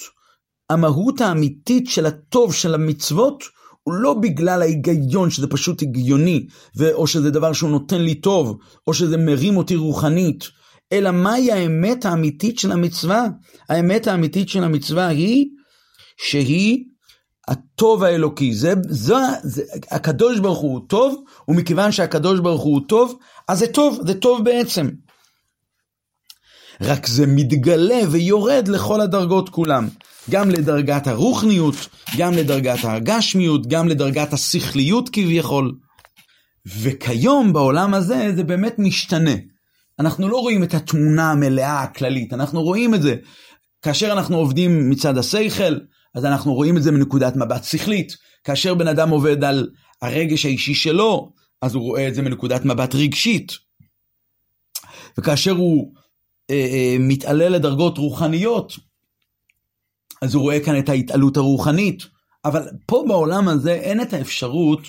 המהות 0.70 1.22
האמיתית 1.22 1.88
של 1.88 2.06
הטוב 2.06 2.54
של 2.54 2.74
המצוות, 2.74 3.44
הוא 3.88 3.94
לא 3.94 4.13
בגלל 4.13 4.62
ההיגיון 4.62 5.29
שזה 5.29 5.48
פשוט 5.48 5.82
הגיוני, 5.82 6.48
או 6.94 7.08
שזה 7.08 7.32
דבר 7.32 7.53
שהוא 7.53 7.70
נותן 7.70 8.01
לי 8.01 8.15
טוב, 8.15 8.58
או 8.88 8.94
שזה 8.94 9.17
מרים 9.17 9.58
אותי 9.58 9.75
רוחנית, 9.75 10.44
אלא 10.91 11.12
מהי 11.12 11.51
האמת 11.51 12.06
האמיתית 12.06 12.60
של 12.60 12.72
המצווה? 12.72 13.25
האמת 13.70 14.08
האמיתית 14.08 14.50
של 14.50 14.63
המצווה 14.63 15.08
היא 15.08 15.46
שהיא 16.17 16.84
הטוב 17.48 18.03
האלוקי. 18.03 18.53
זה, 18.53 18.74
זה, 18.89 19.15
זה, 19.44 19.63
הקדוש 19.91 20.39
ברוך 20.39 20.60
הוא 20.60 20.82
טוב, 20.88 21.24
ומכיוון 21.48 21.91
שהקדוש 21.91 22.39
ברוך 22.39 22.62
הוא 22.62 22.82
טוב, 22.88 23.20
אז 23.48 23.60
זה 23.60 23.67
טוב, 23.67 24.00
זה 24.08 24.13
טוב 24.13 24.44
בעצם. 24.44 24.89
רק 26.82 27.08
זה 27.08 27.25
מתגלה 27.27 28.00
ויורד 28.10 28.67
לכל 28.67 29.01
הדרגות 29.01 29.50
כולם. 29.50 29.88
גם 30.30 30.50
לדרגת 30.50 31.08
הרוחניות, 31.08 31.76
גם 32.18 32.34
לדרגת 32.34 32.80
הגשמיות, 32.84 33.68
גם 33.68 33.88
לדרגת 33.88 34.34
השכליות 34.34 35.10
כביכול. 35.10 35.76
וכיום 36.68 37.54
בעולם 37.54 37.94
הזה 37.94 38.32
זה 38.36 38.44
באמת 38.44 38.76
משתנה. 38.80 39.36
אנחנו 40.00 40.30
לא 40.30 40.38
רואים 40.38 40.64
את 40.64 40.74
התמונה 40.74 41.32
המלאה 41.32 41.82
הכללית, 41.82 42.34
אנחנו 42.34 42.62
רואים 42.62 42.94
את 42.94 43.02
זה. 43.02 43.16
כאשר 43.82 44.12
אנחנו 44.12 44.38
עובדים 44.38 44.90
מצד 44.90 45.18
השכל, 45.18 45.78
אז 46.16 46.26
אנחנו 46.26 46.54
רואים 46.54 46.78
את 46.78 46.84
זה 46.84 46.92
מנקודת 46.92 47.36
מבט 47.36 47.64
שכלית. 47.64 48.14
כאשר 48.44 48.74
בן 48.74 48.88
אדם 48.88 49.10
עובד 49.10 49.44
על 49.44 49.70
הרגש 50.02 50.46
האישי 50.46 50.74
שלו, 50.74 51.32
אז 51.62 51.76
הוא 51.76 51.84
רואה 51.84 52.08
את 52.08 52.16
זה 52.16 52.22
מנקודת 52.22 52.66
מבט 52.66 52.96
רגשית. 52.96 53.52
וכאשר 55.18 55.52
הוא 55.52 55.94
אה, 56.50 56.56
אה, 56.56 56.96
מתעלה 57.00 57.50
לדרגות 57.50 57.98
רוחניות, 57.98 58.74
אז 60.22 60.36
הוא 60.36 60.42
רואה 60.44 60.60
כאן 60.60 60.80
את 60.80 60.90
ההתעלות 60.90 61.38
הרוחנית. 61.38 62.04
אבל 62.46 62.62
פה 62.86 63.04
בעולם 63.08 63.48
הזה 63.48 63.74
אין 63.74 64.02
את 64.02 64.14
האפשרות 64.14 64.82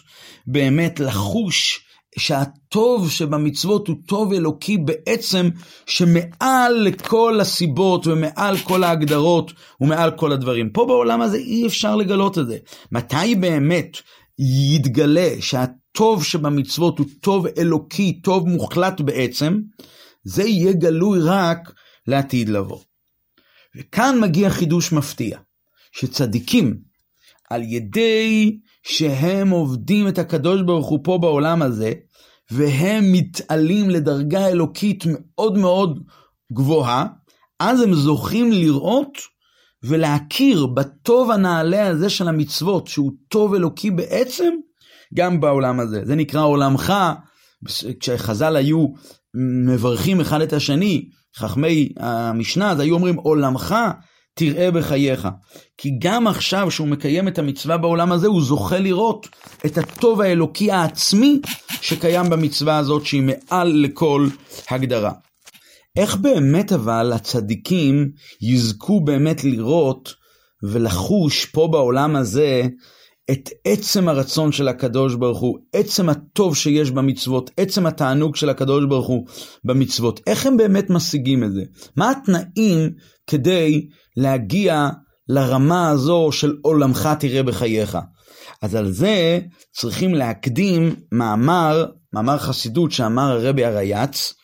באמת 0.47 1.01
לחוש 1.01 1.85
שהטוב 2.19 3.11
שבמצוות 3.11 3.89
הוא 3.89 3.97
טוב 4.07 4.33
אלוקי 4.33 4.79
בעצם 4.79 5.49
שמעל 5.87 6.73
לכל 6.73 7.39
הסיבות 7.41 8.07
ומעל 8.07 8.57
כל 8.59 8.85
ההגדרות 8.85 9.53
ומעל 9.81 10.11
כל 10.11 10.33
הדברים. 10.33 10.71
פה 10.71 10.85
בעולם 10.87 11.21
הזה 11.21 11.37
אי 11.37 11.67
אפשר 11.67 11.97
לגלות 11.97 12.39
את 12.39 12.47
זה. 12.47 12.59
מתי 12.93 13.35
באמת 13.35 13.97
יתגלה 14.75 15.31
שהטוב 15.41 16.25
שבמצוות 16.25 16.99
הוא 16.99 17.07
טוב 17.21 17.47
אלוקי, 17.59 18.21
טוב 18.21 18.49
מוחלט 18.49 19.01
בעצם, 19.01 19.59
זה 20.25 20.45
יהיה 20.45 20.73
גלוי 20.73 21.19
רק 21.23 21.73
לעתיד 22.07 22.49
לבוא. 22.49 22.88
וכאן 23.79 24.19
מגיע 24.21 24.51
חידוש 24.51 24.93
מפתיע, 24.93 25.39
שצדיקים 25.93 26.79
על 27.51 27.63
ידי 27.63 28.59
שהם 28.83 29.51
עובדים 29.51 30.09
את 30.09 30.19
הקדוש 30.19 30.63
ברוך 30.63 30.87
הוא 30.87 31.01
פה 31.03 31.19
בעולם 31.19 31.63
הזה, 31.63 31.93
והם 32.51 33.13
מתעלים 33.13 33.91
לדרגה 33.91 34.49
אלוקית 34.49 35.05
מאוד 35.07 35.59
מאוד 35.59 36.01
גבוהה, 36.53 37.07
אז 37.61 37.81
הם 37.81 37.95
זוכים 37.95 38.53
לראות 38.53 39.19
ולהכיר 39.83 40.67
בטוב 40.67 41.31
הנעלה 41.31 41.87
הזה 41.87 42.11
של 42.11 42.29
המצוות, 42.29 42.87
שהוא 42.87 43.13
טוב 43.29 43.55
אלוקי 43.55 43.91
בעצם, 43.91 44.55
גם 45.15 45.41
בעולם 45.41 45.81
הזה. 45.81 46.03
זה 46.05 46.15
נקרא 46.15 46.43
עולמך, 46.45 46.93
כשחז"ל 48.01 48.57
היו 48.57 48.87
מברכים 49.67 50.21
אחד 50.21 50.41
את 50.41 50.53
השני, 50.53 51.09
חכמי 51.37 51.89
המשנה, 51.97 52.71
אז 52.71 52.81
היו 52.81 52.95
אומרים 52.95 53.17
עולמך 53.17 53.75
תראה 54.35 54.71
בחייך. 54.71 55.29
כי 55.77 55.91
גם 55.99 56.27
עכשיו 56.27 56.71
שהוא 56.71 56.89
מקיים 56.89 57.29
את 57.29 57.39
המצווה 57.39 57.77
בעולם 57.77 58.13
הזה, 58.13 58.27
הוא 58.27 58.43
זוכה 58.43 58.79
לראות 58.79 59.29
את 59.67 59.79
הטוב 59.79 60.21
האלוקי 60.21 60.71
העצמי 60.71 61.41
שקיים 61.81 62.31
במצווה 62.31 62.79
הזאת, 62.79 63.07
שהיא 63.07 63.23
מעל 63.23 63.69
לכל 63.69 64.29
הגדרה. 64.71 65.13
איך 65.97 66.17
באמת 66.17 66.73
אבל 66.73 67.13
הצדיקים 67.13 68.11
יזכו 68.41 69.01
באמת 69.01 69.45
לראות 69.45 70.15
ולחוש 70.63 71.45
פה 71.45 71.69
בעולם 71.73 72.17
הזה 72.17 72.63
את 73.31 73.51
עצם 73.65 74.09
הרצון 74.09 74.53
של 74.53 74.69
הקדוש 74.69 75.15
ברוך 75.15 75.41
הוא, 75.41 75.59
עצם 75.73 76.09
הטוב 76.09 76.57
שיש 76.57 76.91
במצוות, 76.91 77.51
עצם 77.57 77.87
התענוג 77.87 78.37
של 78.37 78.51
הקדוש 78.51 78.85
ברוך 78.85 79.07
הוא 79.07 79.27
במצוות. 79.65 80.21
איך 80.27 80.47
הם 80.47 80.57
באמת 80.57 80.91
משיגים 80.91 81.45
את 81.45 81.53
זה? 81.53 81.63
מה 81.97 82.11
התנאים 82.11 82.91
כדי 83.27 83.89
להגיע 84.17 84.89
לרמה 85.29 85.91
הזו 85.91 86.29
של 86.33 86.57
עולמך 86.63 87.09
תראה 87.21 87.43
בחייך? 87.43 87.99
אז 88.63 88.75
על 88.75 88.93
זה 88.93 89.39
צריכים 89.73 90.15
להקדים 90.15 90.95
מאמר, 91.13 91.87
מאמר 92.13 92.39
חסידות 92.39 92.93
שאמר 92.93 93.31
הרבי 93.31 93.65
הרייץ. 93.65 94.35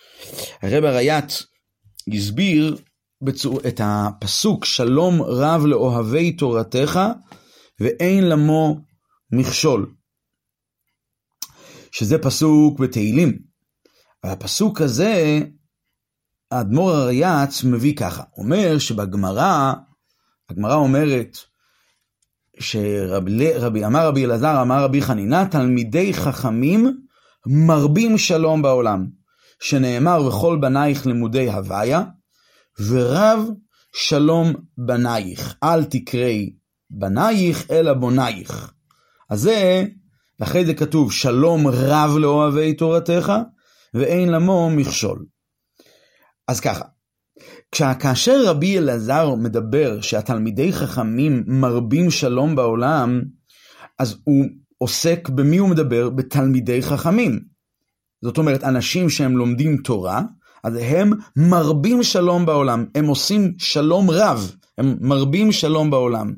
הרבי 0.62 0.88
הרייץ 0.88 1.42
הסביר 2.14 2.76
בצור, 3.22 3.60
את 3.68 3.80
הפסוק 3.84 4.64
שלום 4.64 5.22
רב 5.22 5.66
לאוהבי 5.66 6.32
תורתך 6.32 7.00
ואין 7.80 8.28
למו 8.28 8.80
מכשול. 9.32 9.94
שזה 11.92 12.18
פסוק 12.18 12.80
בתהילים. 12.80 13.38
הפסוק 14.24 14.80
הזה, 14.80 15.40
האדמו"ר 16.50 16.90
הרייץ 16.90 17.64
מביא 17.64 17.96
ככה, 17.96 18.22
אומר 18.36 18.78
שבגמרא, 18.78 19.72
הגמרא 20.50 20.74
אומרת, 20.74 21.38
שאמר 22.60 24.08
רבי 24.08 24.24
אלעזר, 24.24 24.62
אמר 24.62 24.84
רבי 24.84 25.02
חנינה, 25.02 25.48
תלמידי 25.50 26.14
חכמים 26.14 27.06
מרבים 27.46 28.18
שלום 28.18 28.62
בעולם, 28.62 29.06
שנאמר 29.60 30.26
וכל 30.26 30.58
בנייך 30.60 31.06
לימודי 31.06 31.50
הוויה, 31.50 32.02
ורב 32.88 33.48
שלום 33.94 34.52
בנייך, 34.78 35.54
אל 35.62 35.84
תקראי 35.84 36.54
בנייך 36.98 37.70
אלא 37.70 37.92
בונייך. 37.92 38.72
אז 39.30 39.40
זה, 39.40 39.84
אחרי 40.42 40.66
זה 40.66 40.74
כתוב 40.74 41.12
שלום 41.12 41.66
רב 41.66 42.10
לאוהבי 42.18 42.74
תורתך, 42.74 43.32
ואין 43.94 44.28
למו 44.28 44.70
מכשול. 44.70 45.24
אז 46.48 46.60
ככה, 46.60 46.84
כאשר 47.98 48.44
רבי 48.46 48.78
אלעזר 48.78 49.34
מדבר 49.34 50.00
שהתלמידי 50.00 50.72
חכמים 50.72 51.44
מרבים 51.46 52.10
שלום 52.10 52.56
בעולם, 52.56 53.22
אז 53.98 54.16
הוא 54.24 54.44
עוסק 54.78 55.28
במי 55.28 55.56
הוא 55.56 55.68
מדבר? 55.68 56.10
בתלמידי 56.10 56.82
חכמים. 56.82 57.40
זאת 58.22 58.38
אומרת, 58.38 58.64
אנשים 58.64 59.10
שהם 59.10 59.36
לומדים 59.36 59.76
תורה, 59.76 60.22
אז 60.64 60.76
הם 60.80 61.12
מרבים 61.36 62.02
שלום 62.02 62.46
בעולם, 62.46 62.84
הם 62.94 63.06
עושים 63.06 63.52
שלום 63.58 64.10
רב, 64.10 64.54
הם 64.78 64.96
מרבים 65.00 65.52
שלום 65.52 65.90
בעולם. 65.90 66.32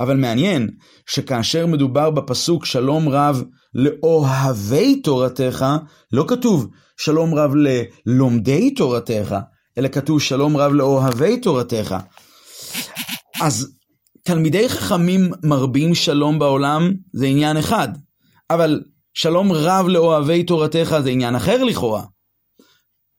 אבל 0.00 0.16
מעניין 0.16 0.68
שכאשר 1.06 1.66
מדובר 1.66 2.10
בפסוק 2.10 2.64
שלום 2.64 3.08
רב 3.08 3.42
לאוהבי 3.74 5.00
תורתך, 5.00 5.66
לא 6.12 6.24
כתוב 6.28 6.68
שלום 6.96 7.34
רב 7.34 7.52
ללומדי 8.06 8.70
תורתך, 8.70 9.36
אלא 9.78 9.88
כתוב 9.88 10.20
שלום 10.20 10.56
רב 10.56 10.72
לאוהבי 10.72 11.40
תורתך. 11.40 11.96
אז 13.40 13.72
תלמידי 14.24 14.68
חכמים 14.68 15.30
מרבים 15.42 15.94
שלום 15.94 16.38
בעולם 16.38 16.92
זה 17.12 17.26
עניין 17.26 17.56
אחד, 17.56 17.88
אבל 18.50 18.80
שלום 19.14 19.52
רב 19.52 19.88
לאוהבי 19.88 20.42
תורתך 20.42 20.96
זה 21.02 21.10
עניין 21.10 21.34
אחר 21.34 21.64
לכאורה. 21.64 22.02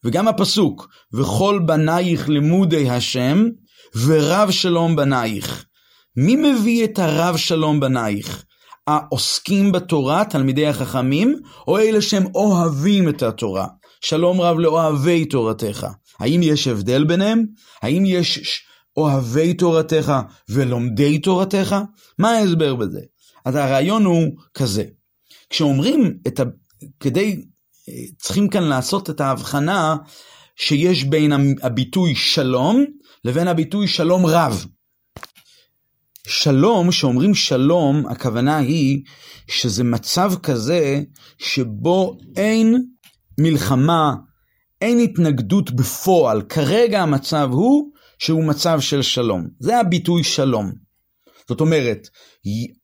וגם 0.04 0.28
הפסוק, 0.28 0.88
וכל 1.14 1.60
בנייך 1.66 2.30
לימודי 2.30 2.90
השם, 2.90 3.46
ורב 4.06 4.52
שלום 4.52 4.96
בנייך. 4.96 5.66
מי 6.16 6.36
מביא 6.36 6.84
את 6.84 7.00
הרב 7.00 7.38
שלום 7.38 7.80
בנייך? 7.80 8.44
העוסקים 8.88 9.72
בתורה, 9.72 10.26
תלמידי 10.26 10.68
החכמים, 10.68 11.40
או 11.68 11.80
אלה 11.80 12.02
שהם 12.02 12.26
אוהבים 12.36 13.10
את 13.10 13.24
התורה? 13.24 13.68
שלום 14.02 14.42
רב 14.42 14.60
לאוהבי 14.60 15.26
תורתך. 15.26 15.88
האם 16.20 16.40
יש 16.44 16.68
הבדל 16.68 17.04
ביניהם? 17.04 17.46
האם 17.82 18.04
יש 18.06 18.64
אוהבי 18.98 19.54
תורתך 19.54 20.14
ולומדי 20.50 21.20
תורתך? 21.20 21.76
מה 22.20 22.32
ההסבר 22.32 22.76
בזה? 22.76 23.02
אז 23.46 23.56
הרעיון 23.56 24.06
הוא 24.06 24.36
כזה, 24.54 24.84
כשאומרים 25.50 26.18
את 26.28 26.40
ה... 26.40 26.44
כדי, 27.00 27.42
צריכים 28.20 28.50
כאן 28.50 28.64
לעשות 28.64 29.10
את 29.10 29.22
ההבחנה 29.22 29.96
שיש 30.56 31.04
בין 31.04 31.32
הביטוי 31.62 32.16
שלום 32.16 32.86
לבין 33.26 33.48
הביטוי 33.48 33.88
שלום 33.88 34.26
רב. 34.26 34.66
שלום, 36.28 36.92
שאומרים 36.92 37.36
שלום, 37.36 38.06
הכוונה 38.10 38.58
היא 38.58 39.02
שזה 39.48 39.84
מצב 39.84 40.34
כזה 40.44 41.02
שבו 41.38 42.18
אין 42.36 42.86
מלחמה, 43.40 44.16
אין 44.82 45.00
התנגדות 45.00 45.72
בפועל. 45.72 46.42
כרגע 46.42 47.02
המצב 47.02 47.50
הוא 47.52 47.92
שהוא 48.20 48.44
מצב 48.44 48.80
של 48.80 49.02
שלום. 49.02 49.48
זה 49.60 49.80
הביטוי 49.80 50.24
שלום. 50.24 50.72
זאת 51.48 51.62
אומרת, 51.62 52.08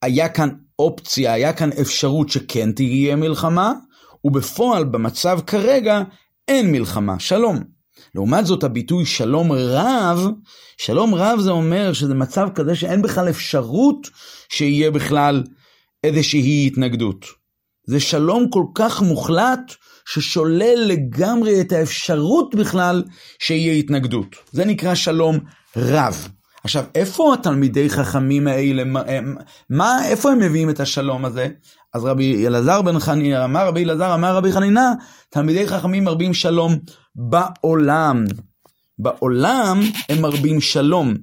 היה 0.01 0.29
כאן 0.29 0.49
אופציה, 0.79 1.33
היה 1.33 1.53
כאן 1.53 1.69
אפשרות 1.81 2.29
שכן 2.29 2.71
תהיה 2.71 3.15
מלחמה, 3.15 3.73
ובפועל 4.25 4.83
במצב 4.83 5.39
כרגע 5.47 6.01
אין 6.47 6.71
מלחמה, 6.71 7.19
שלום. 7.19 7.63
לעומת 8.15 8.45
זאת 8.45 8.63
הביטוי 8.63 9.05
שלום 9.05 9.51
רב, 9.51 10.27
שלום 10.77 11.15
רב 11.15 11.39
זה 11.39 11.51
אומר 11.51 11.93
שזה 11.93 12.13
מצב 12.13 12.47
כזה 12.55 12.75
שאין 12.75 13.01
בכלל 13.01 13.29
אפשרות 13.29 14.09
שיהיה 14.49 14.91
בכלל 14.91 15.43
איזושהי 16.03 16.67
התנגדות. 16.67 17.25
זה 17.87 17.99
שלום 17.99 18.49
כל 18.49 18.65
כך 18.75 19.01
מוחלט 19.01 19.73
ששולל 20.05 20.79
לגמרי 20.87 21.61
את 21.61 21.71
האפשרות 21.71 22.55
בכלל 22.55 23.03
שיהיה 23.39 23.73
התנגדות. 23.73 24.35
זה 24.51 24.65
נקרא 24.65 24.95
שלום 24.95 25.39
רב. 25.77 26.27
עכשיו, 26.65 26.83
איפה 26.95 27.33
התלמידי 27.33 27.89
חכמים 27.89 28.47
האלה, 28.47 28.83
מה, 29.69 30.07
איפה 30.07 30.31
הם 30.31 30.39
מביאים 30.39 30.69
את 30.69 30.79
השלום 30.79 31.25
הזה? 31.25 31.47
אז 31.93 32.05
רבי 32.05 32.47
אלעזר 32.47 32.81
בן 32.81 32.99
חנינא, 32.99 33.45
אמר 33.45 33.67
רבי 33.67 33.83
אלעזר, 33.83 34.13
אמר 34.13 34.35
רבי 34.35 34.51
חנינא, 34.51 34.89
תלמידי 35.29 35.67
חכמים 35.67 36.03
מרבים 36.03 36.33
שלום 36.33 36.75
בעולם. 37.15 38.25
בעולם 38.99 39.81
הם 40.09 40.21
מרבים 40.21 40.61
שלום. 40.61 41.13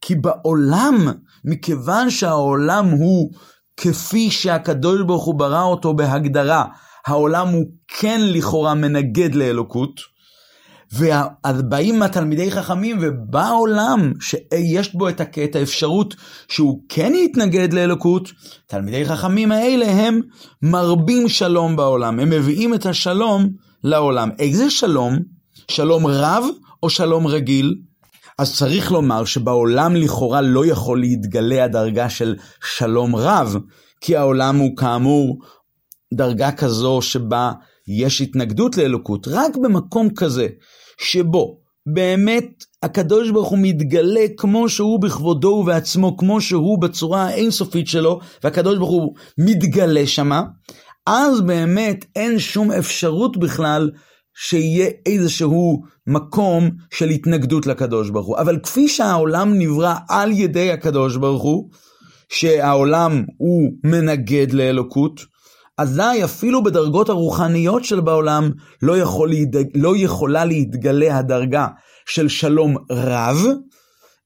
כי 0.00 0.14
בעולם, 0.14 1.08
מכיוון 1.44 2.10
שהעולם 2.10 2.86
הוא 2.86 3.32
כפי 3.76 4.30
שהקדוש 4.30 5.00
ברוך 5.02 5.24
הוא 5.24 5.34
ברא 5.34 5.62
אותו 5.62 5.94
בהגדרה, 5.94 6.64
העולם 7.06 7.48
הוא 7.48 7.64
כן 7.88 8.20
לכאורה 8.24 8.74
מנגד 8.74 9.34
לאלוקות, 9.34 10.00
ואז 10.92 11.62
באים 11.62 12.02
התלמידי 12.02 12.50
חכמים, 12.50 12.98
ובעולם 13.00 14.12
שיש 14.20 14.94
בו 14.94 15.08
את, 15.08 15.20
את 15.44 15.56
האפשרות 15.56 16.14
שהוא 16.48 16.82
כן 16.88 17.12
יתנגד 17.14 17.72
לאלוקות, 17.72 18.32
תלמידי 18.66 19.04
חכמים 19.04 19.52
האלה 19.52 19.90
הם 19.90 20.20
מרבים 20.62 21.28
שלום 21.28 21.76
בעולם, 21.76 22.20
הם 22.20 22.30
מביאים 22.30 22.74
את 22.74 22.86
השלום 22.86 23.48
לעולם. 23.84 24.30
איזה 24.38 24.70
שלום? 24.70 25.18
שלום 25.70 26.06
רב 26.06 26.44
או 26.82 26.90
שלום 26.90 27.26
רגיל? 27.26 27.74
אז 28.38 28.56
צריך 28.56 28.92
לומר 28.92 29.24
שבעולם 29.24 29.96
לכאורה 29.96 30.40
לא 30.40 30.66
יכול 30.66 31.00
להתגלה 31.00 31.64
הדרגה 31.64 32.10
של 32.10 32.36
שלום 32.64 33.16
רב, 33.16 33.56
כי 34.00 34.16
העולם 34.16 34.56
הוא 34.56 34.76
כאמור 34.76 35.38
דרגה 36.14 36.52
כזו 36.52 37.02
שבה 37.02 37.52
יש 37.88 38.20
התנגדות 38.20 38.76
לאלוקות, 38.76 39.28
רק 39.28 39.56
במקום 39.56 40.08
כזה, 40.14 40.46
שבו 41.00 41.60
באמת 41.86 42.64
הקדוש 42.82 43.30
ברוך 43.30 43.48
הוא 43.48 43.58
מתגלה 43.62 44.24
כמו 44.36 44.68
שהוא 44.68 45.00
בכבודו 45.00 45.48
ובעצמו, 45.48 46.16
כמו 46.16 46.40
שהוא 46.40 46.80
בצורה 46.82 47.22
האינסופית 47.22 47.86
שלו, 47.88 48.20
והקדוש 48.44 48.78
ברוך 48.78 48.90
הוא 48.90 49.14
מתגלה 49.38 50.06
שמה, 50.06 50.42
אז 51.06 51.40
באמת 51.40 52.04
אין 52.16 52.38
שום 52.38 52.72
אפשרות 52.72 53.36
בכלל 53.36 53.90
שיהיה 54.34 54.90
איזשהו 55.06 55.82
מקום 56.06 56.70
של 56.94 57.08
התנגדות 57.08 57.66
לקדוש 57.66 58.10
ברוך 58.10 58.26
הוא. 58.26 58.38
אבל 58.38 58.58
כפי 58.62 58.88
שהעולם 58.88 59.58
נברא 59.58 59.94
על 60.08 60.32
ידי 60.32 60.72
הקדוש 60.72 61.16
ברוך 61.16 61.42
הוא, 61.42 61.70
שהעולם 62.28 63.24
הוא 63.36 63.72
מנגד 63.84 64.52
לאלוקות, 64.52 65.20
אזי 65.80 66.24
אפילו 66.24 66.62
בדרגות 66.62 67.08
הרוחניות 67.08 67.84
של 67.84 68.00
בעולם 68.00 68.50
לא, 68.82 68.98
יכול 68.98 69.28
להידג... 69.28 69.64
לא 69.74 69.96
יכולה 69.96 70.44
להתגלה 70.44 71.18
הדרגה 71.18 71.66
של 72.06 72.28
שלום 72.28 72.76
רב, 72.90 73.46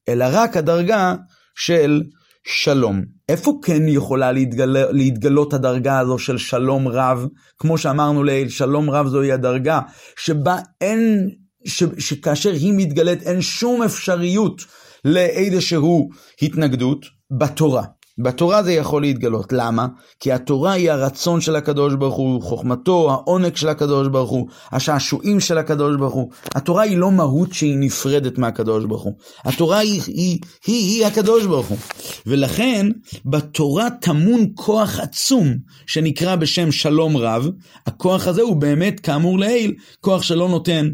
אלא 0.08 0.24
רק 0.32 0.56
הדרגה 0.56 1.14
של 1.54 2.02
שלום. 2.46 3.02
איפה 3.28 3.58
כן 3.62 3.88
יכולה 3.88 4.32
להתגל... 4.32 4.76
להתגלות 4.90 5.54
הדרגה 5.54 5.98
הזו 5.98 6.18
של 6.18 6.38
שלום 6.38 6.88
רב? 6.88 7.26
כמו 7.58 7.78
שאמרנו 7.78 8.24
לעיל, 8.24 8.48
שלום 8.48 8.90
רב 8.90 9.06
זוהי 9.06 9.32
הדרגה 9.32 9.80
שבה 10.16 10.56
אין, 10.80 11.30
ש... 11.64 11.84
שכאשר 11.98 12.52
היא 12.52 12.72
מתגלית 12.76 13.22
אין 13.22 13.42
שום 13.42 13.82
אפשריות 13.82 14.64
לאיזשהו 15.04 16.08
התנגדות 16.42 17.06
בתורה. 17.38 17.84
בתורה 18.18 18.62
זה 18.62 18.72
יכול 18.72 19.02
להתגלות. 19.02 19.52
למה? 19.52 19.86
כי 20.20 20.32
התורה 20.32 20.72
היא 20.72 20.90
הרצון 20.90 21.40
של 21.40 21.56
הקדוש 21.56 21.94
ברוך 21.94 22.14
הוא, 22.14 22.42
חוכמתו, 22.42 23.10
העונג 23.10 23.56
של 23.56 23.68
הקדוש 23.68 24.08
ברוך 24.08 24.30
הוא, 24.30 24.48
השעשועים 24.72 25.40
של 25.40 25.58
הקדוש 25.58 25.96
ברוך 25.96 26.14
הוא. 26.14 26.30
התורה 26.54 26.82
היא 26.82 26.96
לא 26.96 27.10
מהות 27.10 27.52
שהיא 27.52 27.76
נפרדת 27.78 28.38
מהקדוש 28.38 28.84
ברוך 28.84 29.02
הוא. 29.02 29.12
התורה 29.44 29.78
היא, 29.78 30.02
היא, 30.06 30.38
היא, 30.66 30.74
היא 30.76 31.06
הקדוש 31.06 31.46
ברוך 31.46 31.66
הוא. 31.66 31.78
ולכן 32.26 32.86
בתורה 33.26 33.90
טמון 33.90 34.46
כוח 34.54 35.00
עצום 35.00 35.54
שנקרא 35.86 36.36
בשם 36.36 36.72
שלום 36.72 37.16
רב. 37.16 37.48
הכוח 37.86 38.26
הזה 38.26 38.42
הוא 38.42 38.56
באמת, 38.56 39.00
כאמור 39.00 39.38
לעיל, 39.38 39.74
כוח 40.00 40.22
שלא 40.22 40.48
נותן 40.48 40.90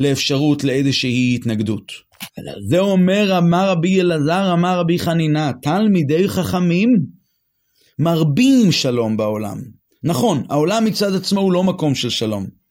לאפשרות 0.00 0.64
לאיזושהי 0.64 1.34
התנגדות. 1.34 2.13
זה 2.68 2.78
אומר, 2.78 3.38
אמר 3.38 3.70
רבי 3.70 4.00
אלעזר, 4.00 4.52
אמר 4.52 4.78
רבי 4.78 4.98
חנינה, 4.98 5.52
תלמידי 5.62 6.28
חכמים 6.28 6.96
מרבים 7.98 8.72
שלום 8.72 9.16
בעולם. 9.16 9.58
נכון, 10.04 10.42
העולם 10.50 10.84
מצד 10.84 11.14
עצמו 11.14 11.40
הוא 11.40 11.52
לא 11.52 11.64
מקום 11.64 11.94
של 11.94 12.10
שלום. 12.10 12.63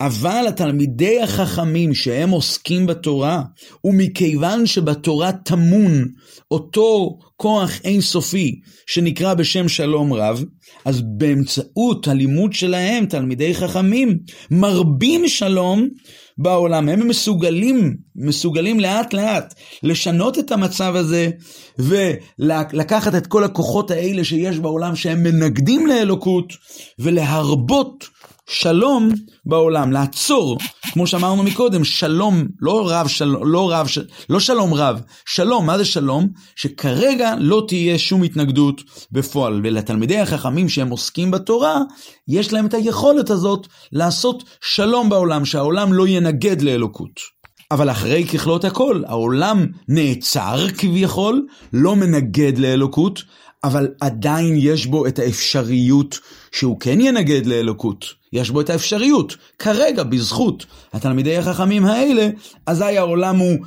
אבל 0.00 0.44
התלמידי 0.48 1.22
החכמים 1.22 1.94
שהם 1.94 2.30
עוסקים 2.30 2.86
בתורה, 2.86 3.42
ומכיוון 3.84 4.66
שבתורה 4.66 5.32
טמון 5.32 6.04
אותו 6.50 7.18
כוח 7.36 7.70
אינסופי 7.84 8.60
שנקרא 8.86 9.34
בשם 9.34 9.68
שלום 9.68 10.12
רב, 10.12 10.44
אז 10.84 11.02
באמצעות 11.18 12.08
הלימוד 12.08 12.52
שלהם, 12.52 13.06
תלמידי 13.06 13.54
חכמים, 13.54 14.18
מרבים 14.50 15.28
שלום 15.28 15.88
בעולם. 16.38 16.88
הם 16.88 17.08
מסוגלים, 17.08 17.96
מסוגלים 18.16 18.80
לאט 18.80 19.12
לאט 19.12 19.54
לשנות 19.82 20.38
את 20.38 20.52
המצב 20.52 20.96
הזה 20.96 21.30
ולקחת 21.78 23.14
את 23.14 23.26
כל 23.26 23.44
הכוחות 23.44 23.90
האלה 23.90 24.24
שיש 24.24 24.58
בעולם 24.58 24.96
שהם 24.96 25.22
מנגדים 25.22 25.86
לאלוקות 25.86 26.52
ולהרבות 26.98 28.08
שלום 28.52 29.08
בעולם, 29.46 29.92
לעצור, 29.92 30.58
כמו 30.92 31.06
שאמרנו 31.06 31.42
מקודם, 31.42 31.84
שלום, 31.84 32.46
לא 32.60 32.90
רב, 32.90 33.08
של, 33.08 33.36
לא 33.42 33.72
רב, 33.72 33.86
של, 33.86 34.04
לא 34.30 34.40
שלום 34.40 34.74
רב, 34.74 35.00
שלום, 35.26 35.66
מה 35.66 35.78
זה 35.78 35.84
שלום? 35.84 36.28
שכרגע 36.56 37.34
לא 37.38 37.64
תהיה 37.68 37.98
שום 37.98 38.22
התנגדות 38.22 38.82
בפועל, 39.12 39.60
ולתלמידי 39.64 40.18
החכמים 40.18 40.68
שהם 40.68 40.90
עוסקים 40.90 41.30
בתורה, 41.30 41.80
יש 42.28 42.52
להם 42.52 42.66
את 42.66 42.74
היכולת 42.74 43.30
הזאת 43.30 43.66
לעשות 43.92 44.44
שלום 44.60 45.08
בעולם, 45.08 45.44
שהעולם 45.44 45.92
לא 45.92 46.08
ינגד 46.08 46.62
לאלוקות. 46.62 47.20
אבל 47.70 47.90
אחרי 47.90 48.24
ככלות 48.26 48.64
הכל, 48.64 49.02
העולם 49.06 49.66
נעצר 49.88 50.66
כביכול, 50.78 51.46
לא 51.72 51.96
מנגד 51.96 52.58
לאלוקות, 52.58 53.22
אבל 53.64 53.88
עדיין 54.00 54.56
יש 54.58 54.86
בו 54.86 55.06
את 55.06 55.18
האפשריות 55.18 56.18
שהוא 56.52 56.80
כן 56.80 57.00
ינגד 57.00 57.46
לאלוקות. 57.46 58.19
יש 58.32 58.50
בו 58.50 58.60
את 58.60 58.70
האפשריות. 58.70 59.36
כרגע, 59.58 60.02
בזכות 60.02 60.66
התלמידי 60.92 61.36
החכמים 61.36 61.86
האלה, 61.86 62.28
אזי 62.66 62.98
העולם 62.98 63.36
הוא 63.36 63.58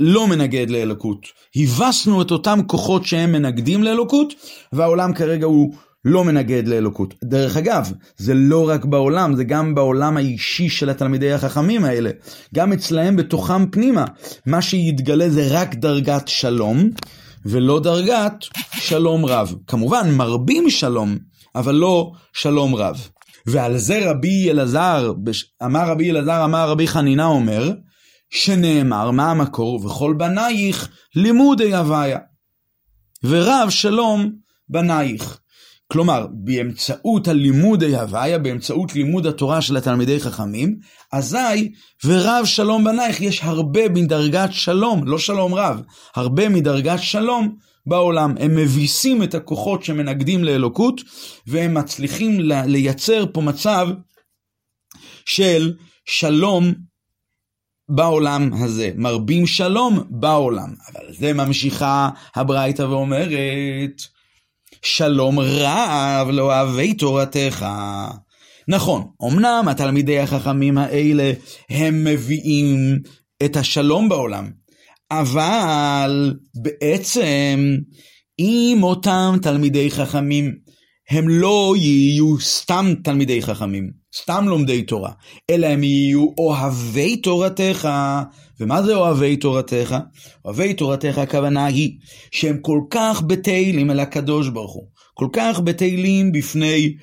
לא 0.00 0.26
מנגד 0.26 0.70
לאלוקות. 0.70 1.26
הבסנו 1.56 2.22
את 2.22 2.30
אותם 2.30 2.58
כוחות 2.66 3.06
שהם 3.06 3.32
מנגדים 3.32 3.82
לאלוקות, 3.82 4.34
והעולם 4.72 5.12
כרגע 5.12 5.46
הוא 5.46 5.74
לא 6.04 6.24
מנגד 6.24 6.68
לאלוקות. 6.68 7.14
דרך 7.24 7.56
אגב, 7.56 7.92
זה 8.16 8.34
לא 8.34 8.68
רק 8.68 8.84
בעולם, 8.84 9.36
זה 9.36 9.44
גם 9.44 9.74
בעולם 9.74 10.16
האישי 10.16 10.68
של 10.68 10.90
התלמידי 10.90 11.32
החכמים 11.32 11.84
האלה. 11.84 12.10
גם 12.54 12.72
אצלהם 12.72 13.16
בתוכם 13.16 13.70
פנימה, 13.70 14.04
מה 14.46 14.62
שיתגלה 14.62 15.30
זה 15.30 15.48
רק 15.50 15.74
דרגת 15.74 16.28
שלום, 16.28 16.90
ולא 17.46 17.80
דרגת 17.80 18.34
שלום 18.72 19.26
רב. 19.26 19.54
כמובן, 19.66 20.10
מרבים 20.14 20.70
שלום, 20.70 21.18
אבל 21.54 21.74
לא 21.74 22.12
שלום 22.32 22.74
רב. 22.74 23.08
ועל 23.46 23.78
זה 23.78 24.10
רבי 24.10 24.50
אלעזר, 24.50 25.12
אמר 25.64 25.88
רבי 25.88 26.10
אלעזר, 26.10 26.44
אמר 26.44 26.70
רבי 26.70 26.88
חנינה 26.88 27.26
אומר, 27.26 27.72
שנאמר, 28.30 29.10
מה 29.10 29.30
המקור? 29.30 29.86
וכל 29.86 30.14
בנייך 30.18 30.88
לימודי 31.16 31.74
הוויה. 31.74 32.18
ורב 33.24 33.70
שלום 33.70 34.32
בנייך. 34.68 35.40
כלומר, 35.92 36.26
באמצעות 36.32 37.28
הלימודי 37.28 37.96
הוויה, 37.96 38.38
באמצעות 38.38 38.94
לימוד 38.94 39.26
התורה 39.26 39.62
של 39.62 39.76
התלמידי 39.76 40.20
חכמים, 40.20 40.76
אזי 41.12 41.72
ורב 42.04 42.44
שלום 42.44 42.84
בנייך, 42.84 43.20
יש 43.20 43.40
הרבה 43.42 43.88
מדרגת 43.88 44.48
שלום, 44.52 45.06
לא 45.06 45.18
שלום 45.18 45.54
רב, 45.54 45.82
הרבה 46.14 46.48
מדרגת 46.48 46.98
שלום 46.98 47.56
בעולם. 47.86 48.34
הם 48.40 48.56
מביסים 48.56 49.22
את 49.22 49.34
הכוחות 49.34 49.84
שמנגדים 49.84 50.44
לאלוקות, 50.44 51.00
והם 51.46 51.74
מצליחים 51.74 52.40
לייצר 52.40 53.24
פה 53.32 53.40
מצב 53.40 53.88
של 55.26 55.74
שלום 56.04 56.74
בעולם 57.88 58.50
הזה. 58.52 58.90
מרבים 58.96 59.46
שלום 59.46 60.00
בעולם. 60.10 60.74
אבל 60.92 61.14
זה 61.14 61.32
ממשיכה 61.32 62.08
הברייתא 62.34 62.82
ואומרת, 62.82 64.02
שלום 64.82 65.38
רב 65.38 66.28
לאוהבי 66.30 66.94
תורתך. 66.94 67.66
נכון, 68.68 69.06
אמנם 69.26 69.64
התלמידי 69.70 70.20
החכמים 70.20 70.78
האלה 70.78 71.32
הם 71.70 72.04
מביאים 72.04 72.98
את 73.44 73.56
השלום 73.56 74.08
בעולם, 74.08 74.50
אבל 75.10 76.34
בעצם 76.54 77.76
אם 78.38 78.78
אותם 78.82 79.36
תלמידי 79.42 79.90
חכמים 79.90 80.54
הם 81.10 81.28
לא 81.28 81.74
יהיו 81.76 82.40
סתם 82.40 82.94
תלמידי 83.04 83.42
חכמים, 83.42 83.90
סתם 84.22 84.48
לומדי 84.48 84.82
תורה, 84.82 85.12
אלא 85.50 85.66
הם 85.66 85.84
יהיו 85.84 86.26
אוהבי 86.38 87.16
תורתך. 87.16 87.88
ומה 88.60 88.82
זה 88.82 88.94
אוהבי 88.94 89.36
תורתך? 89.36 89.96
אוהבי 90.44 90.74
תורתך 90.74 91.18
הכוונה 91.18 91.66
היא 91.66 91.98
שהם 92.30 92.58
כל 92.60 92.80
כך 92.90 93.22
בתהילים 93.26 93.90
אל 93.90 94.00
הקדוש 94.00 94.48
ברוך 94.48 94.72
הוא, 94.72 94.86
כל 95.14 95.28
כך 95.32 95.60
בתהילים 95.60 96.32
בפני 96.32 96.94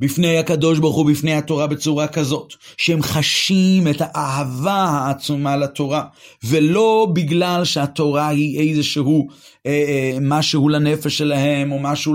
בפני 0.00 0.38
הקדוש 0.38 0.78
ברוך 0.78 0.96
הוא, 0.96 1.06
בפני 1.06 1.34
התורה 1.34 1.66
בצורה 1.66 2.08
כזאת, 2.08 2.54
שהם 2.76 3.02
חשים 3.02 3.88
את 3.88 3.96
האהבה 4.00 4.84
העצומה 4.84 5.56
לתורה, 5.56 6.04
ולא 6.44 7.08
בגלל 7.12 7.64
שהתורה 7.64 8.28
היא 8.28 8.70
איזשהו 8.70 9.28
אה, 9.66 9.72
אה, 9.72 10.18
משהו 10.20 10.68
לנפש 10.68 11.18
שלהם, 11.18 11.72
או 11.72 11.78
משהו 11.78 12.14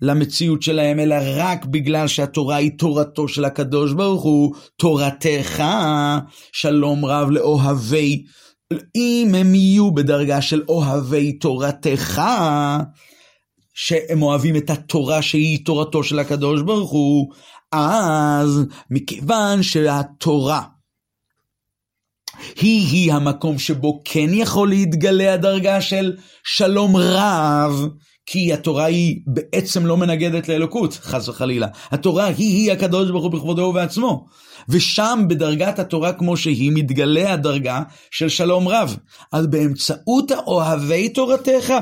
למציאות 0.00 0.62
שלהם, 0.62 1.00
אלא 1.00 1.16
רק 1.36 1.64
בגלל 1.64 2.08
שהתורה 2.08 2.56
היא 2.56 2.70
תורתו 2.78 3.28
של 3.28 3.44
הקדוש 3.44 3.92
ברוך 3.92 4.22
הוא, 4.22 4.54
תורתך, 4.76 5.64
שלום 6.52 7.04
רב 7.04 7.30
לאוהבי. 7.30 8.24
אם 8.96 9.34
הם 9.38 9.54
יהיו 9.54 9.90
בדרגה 9.90 10.42
של 10.42 10.62
אוהבי 10.68 11.32
תורתך, 11.32 12.22
שהם 13.74 14.22
אוהבים 14.22 14.56
את 14.56 14.70
התורה 14.70 15.22
שהיא 15.22 15.64
תורתו 15.64 16.04
של 16.04 16.18
הקדוש 16.18 16.62
ברוך 16.62 16.90
הוא, 16.90 17.32
אז 17.72 18.60
מכיוון 18.90 19.62
שהתורה 19.62 20.62
היא-היא 22.60 23.12
המקום 23.12 23.58
שבו 23.58 24.02
כן 24.04 24.28
יכול 24.32 24.68
להתגלה 24.68 25.34
הדרגה 25.34 25.80
של 25.80 26.16
שלום 26.44 26.96
רב, 26.96 27.88
כי 28.26 28.52
התורה 28.52 28.84
היא 28.84 29.20
בעצם 29.26 29.86
לא 29.86 29.96
מנגדת 29.96 30.48
לאלוקות, 30.48 30.94
חס 30.94 31.28
וחלילה. 31.28 31.66
התורה 31.90 32.26
היא-היא 32.26 32.72
הקדוש 32.72 33.10
ברוך 33.10 33.24
הוא 33.24 33.32
בכבודו 33.32 33.62
ובעצמו. 33.62 34.26
ושם 34.68 35.24
בדרגת 35.28 35.78
התורה 35.78 36.12
כמו 36.12 36.36
שהיא 36.36 36.72
מתגלה 36.74 37.32
הדרגה 37.32 37.82
של 38.10 38.28
שלום 38.28 38.68
רב. 38.68 38.96
אז 39.32 39.46
באמצעות 39.46 40.30
האוהבי 40.30 41.08
תורתך, 41.08 41.74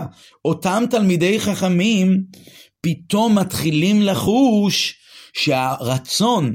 אותם 0.45 0.85
תלמידי 0.91 1.41
חכמים 1.41 2.23
פתאום 2.81 3.39
מתחילים 3.39 4.03
לחוש 4.03 4.95
שהרצון 5.33 6.55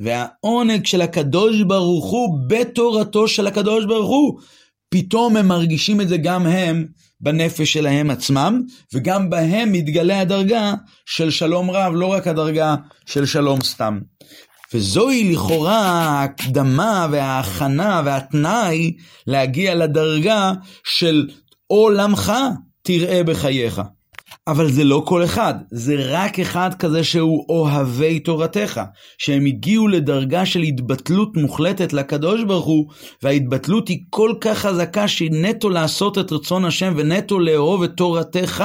והעונג 0.00 0.86
של 0.86 1.00
הקדוש 1.00 1.62
ברוך 1.62 2.10
הוא 2.10 2.38
בתורתו 2.48 3.28
של 3.28 3.46
הקדוש 3.46 3.84
ברוך 3.84 4.10
הוא, 4.10 4.40
פתאום 4.88 5.36
הם 5.36 5.48
מרגישים 5.48 6.00
את 6.00 6.08
זה 6.08 6.16
גם 6.16 6.46
הם 6.46 6.86
בנפש 7.20 7.72
שלהם 7.72 8.10
עצמם, 8.10 8.62
וגם 8.94 9.30
בהם 9.30 9.72
מתגלה 9.72 10.20
הדרגה 10.20 10.74
של 11.06 11.30
שלום 11.30 11.70
רב, 11.70 11.92
לא 11.94 12.06
רק 12.06 12.26
הדרגה 12.26 12.74
של 13.06 13.26
שלום 13.26 13.60
סתם. 13.60 13.98
וזוהי 14.74 15.32
לכאורה 15.32 15.78
ההקדמה 15.78 17.06
וההכנה 17.10 18.02
והתנאי 18.04 18.96
להגיע 19.26 19.74
לדרגה 19.74 20.52
של 20.84 21.28
עולמך 21.66 22.32
תראה 22.82 23.24
בחייך. 23.24 23.80
אבל 24.46 24.70
זה 24.70 24.84
לא 24.84 25.02
כל 25.06 25.24
אחד, 25.24 25.54
זה 25.70 25.94
רק 25.98 26.38
אחד 26.38 26.74
כזה 26.74 27.04
שהוא 27.04 27.46
אוהבי 27.48 28.20
תורתך, 28.20 28.80
שהם 29.18 29.46
הגיעו 29.46 29.88
לדרגה 29.88 30.46
של 30.46 30.60
התבטלות 30.60 31.36
מוחלטת 31.36 31.92
לקדוש 31.92 32.44
ברוך 32.44 32.66
הוא, 32.66 32.90
וההתבטלות 33.22 33.88
היא 33.88 33.98
כל 34.10 34.34
כך 34.40 34.58
חזקה 34.58 35.08
שהיא 35.08 35.30
נטו 35.32 35.70
לעשות 35.70 36.18
את 36.18 36.32
רצון 36.32 36.64
השם 36.64 36.94
ונטו 36.96 37.38
לאהוב 37.38 37.82
את 37.82 37.90
תורתך, 37.96 38.64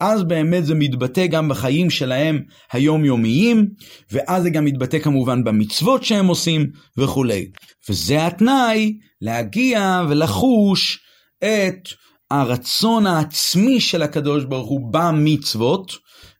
אז 0.00 0.22
באמת 0.22 0.66
זה 0.66 0.74
מתבטא 0.74 1.26
גם 1.26 1.48
בחיים 1.48 1.90
שלהם 1.90 2.40
היומיומיים, 2.72 3.66
ואז 4.12 4.42
זה 4.42 4.50
גם 4.50 4.64
מתבטא 4.64 4.98
כמובן 4.98 5.44
במצוות 5.44 6.04
שהם 6.04 6.26
עושים 6.26 6.66
וכולי. 6.98 7.46
וזה 7.88 8.26
התנאי 8.26 8.98
להגיע 9.20 10.02
ולחוש 10.08 10.98
את 11.38 11.88
הרצון 12.30 13.06
העצמי 13.06 13.80
של 13.80 14.02
הקדוש 14.02 14.44
ברוך 14.44 14.68
הוא 14.68 14.92
במצוות, 14.92 15.92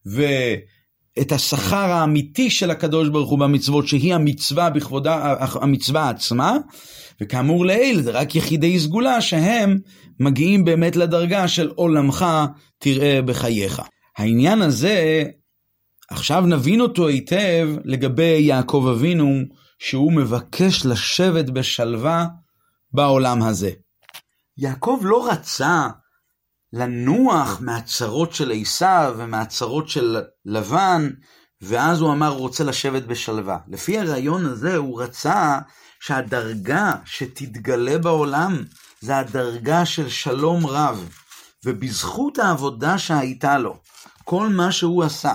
ואת 0.07 1.33
השכר 1.33 1.91
האמיתי 1.91 2.51
של 2.51 2.71
הקדוש 2.71 3.09
ברוך 3.09 3.31
הוא 3.31 3.39
במצוות, 3.39 3.89
שהיא 3.89 4.15
המצווה 4.15 4.71
בכבודה, 4.71 5.37
המצווה 5.55 6.09
עצמה, 6.09 6.57
וכאמור 7.21 7.67
לעיל, 7.67 8.03
זה 8.03 8.11
רק 8.11 8.35
יחידי 8.35 8.81
סגולה 8.81 9.21
שהם 9.21 9.79
מגיעים 10.21 10.65
באמת 10.65 10.97
לדרגה 10.97 11.49
של 11.49 11.71
עולמך 11.75 12.27
תראה 12.79 13.23
בחייך. 13.23 13.83
העניין 14.19 14.63
הזה 14.63 15.25
עכשיו 16.11 16.47
נבין 16.47 16.81
אותו 16.81 17.09
היטב 17.09 17.69
לגבי 17.85 18.39
יעקב 18.41 18.87
אבינו, 18.91 19.43
שהוא 19.79 20.13
מבקש 20.13 20.87
לשבת 20.87 21.51
בשלווה 21.51 22.27
בעולם 22.93 23.43
הזה. 23.43 23.71
יעקב 24.59 25.01
לא 25.03 25.29
רצה 25.31 25.89
לנוח 26.73 27.61
מהצרות 27.61 28.33
של 28.33 28.53
עשיו 28.61 29.15
ומהצרות 29.19 29.89
של 29.89 30.23
לבן, 30.45 31.11
ואז 31.61 32.01
הוא 32.01 32.13
אמר 32.13 32.29
הוא 32.29 32.39
רוצה 32.39 32.65
לשבת 32.65 33.03
בשלווה. 33.03 33.59
לפי 33.69 33.99
הרעיון 33.99 34.47
הזה 34.47 34.77
הוא 34.77 35.03
רצה 35.03 35.59
שהדרגה 36.01 36.93
שתתגלה 37.05 37.99
בעולם 37.99 38.65
זה 39.01 39.17
הדרגה 39.17 39.87
של 39.87 40.09
שלום 40.09 40.67
רב, 40.67 41.09
ובזכות 41.65 42.39
העבודה 42.39 42.99
שהייתה 42.99 43.59
לו, 43.59 43.79
כל 44.25 44.49
מה 44.49 44.73
שהוא 44.73 45.05
עשה, 45.05 45.35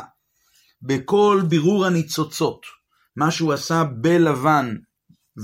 בכל 0.81 1.41
בירור 1.47 1.85
הניצוצות, 1.85 2.61
מה 3.15 3.31
שהוא 3.31 3.53
עשה 3.53 3.83
בלבן 3.83 4.75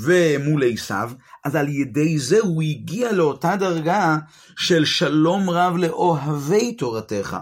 ומול 0.03 0.63
עשיו, 0.73 1.11
אז 1.45 1.55
על 1.55 1.69
ידי 1.69 2.19
זה 2.19 2.39
הוא 2.41 2.63
הגיע 2.63 3.11
לאותה 3.11 3.55
דרגה 3.55 4.17
של 4.57 4.85
שלום 4.85 5.49
רב 5.49 5.77
לאוהבי 5.77 6.73
תורתך. 6.73 7.37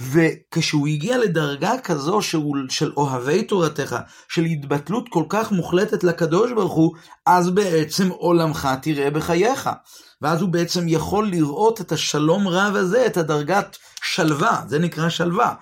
וכשהוא 0.00 0.88
הגיע 0.88 1.18
לדרגה 1.18 1.72
כזו 1.84 2.22
שהוא, 2.22 2.56
של 2.68 2.92
אוהבי 2.96 3.42
תורתך, 3.42 3.96
של 4.28 4.44
התבטלות 4.44 5.08
כל 5.08 5.24
כך 5.28 5.52
מוחלטת 5.52 6.04
לקדוש 6.04 6.52
ברוך 6.52 6.72
הוא, 6.72 6.94
אז 7.26 7.50
בעצם 7.50 8.08
עולמך 8.08 8.68
תראה 8.82 9.10
בחייך. 9.10 9.70
ואז 10.22 10.40
הוא 10.40 10.48
בעצם 10.48 10.84
יכול 10.88 11.28
לראות 11.28 11.80
את 11.80 11.92
השלום 11.92 12.48
רב 12.48 12.76
הזה, 12.76 13.06
את 13.06 13.16
הדרגת 13.16 13.76
שלווה, 14.02 14.62
זה 14.68 14.78
נקרא 14.78 15.08
שלווה. 15.08 15.54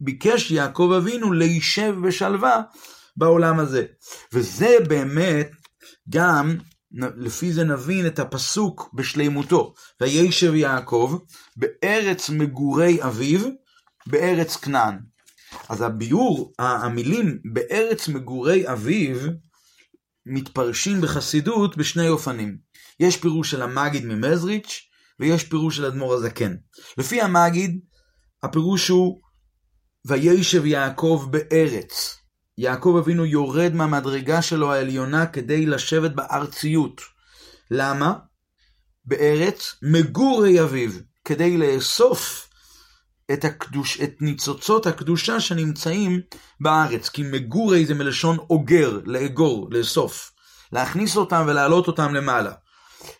ביקש 0.00 0.50
יעקב 0.50 0.92
אבינו 0.96 1.32
להישב 1.32 1.94
בשלווה 2.06 2.62
בעולם 3.16 3.58
הזה. 3.58 3.84
וזה 4.32 4.76
באמת 4.88 5.50
גם, 6.08 6.56
לפי 7.16 7.52
זה 7.52 7.64
נבין 7.64 8.06
את 8.06 8.18
הפסוק 8.18 8.90
בשלימותו. 8.94 9.74
וישב 10.00 10.54
יעקב 10.54 11.18
בארץ 11.56 12.30
מגורי 12.30 13.02
אביו, 13.02 13.40
בארץ 14.06 14.56
כנען. 14.56 14.98
אז 15.68 15.82
הביאור, 15.82 16.52
המילים 16.58 17.38
בארץ 17.52 18.08
מגורי 18.08 18.72
אביו, 18.72 19.16
מתפרשים 20.26 21.00
בחסידות 21.00 21.76
בשני 21.76 22.08
אופנים. 22.08 22.58
יש 23.00 23.16
פירוש 23.16 23.50
של 23.50 23.62
המגיד 23.62 24.04
ממזריץ' 24.04 24.80
ויש 25.20 25.44
פירוש 25.44 25.76
של 25.76 25.84
אדמו"ר 25.84 26.14
הזקן. 26.14 26.54
לפי 26.98 27.20
המגיד, 27.20 27.80
הפירוש 28.42 28.88
הוא 28.88 29.20
וישב 30.06 30.66
יעקב 30.66 31.26
בארץ. 31.30 32.17
יעקב 32.58 32.96
אבינו 32.98 33.24
יורד 33.24 33.74
מהמדרגה 33.74 34.42
שלו 34.42 34.72
העליונה 34.72 35.26
כדי 35.26 35.66
לשבת 35.66 36.10
בארציות. 36.10 37.00
למה? 37.70 38.14
בארץ 39.04 39.74
מגורי 39.82 40.62
אביו, 40.62 40.90
כדי 41.24 41.56
לאסוף 41.56 42.48
את, 43.32 43.44
הקדוש, 43.44 44.00
את 44.00 44.22
ניצוצות 44.22 44.86
הקדושה 44.86 45.40
שנמצאים 45.40 46.20
בארץ. 46.60 47.08
כי 47.08 47.22
מגורי 47.22 47.86
זה 47.86 47.94
מלשון 47.94 48.36
אוגר, 48.50 49.00
לאגור, 49.04 49.68
לאסוף. 49.70 50.32
להכניס 50.72 51.16
אותם 51.16 51.44
ולהעלות 51.48 51.86
אותם 51.86 52.14
למעלה. 52.14 52.52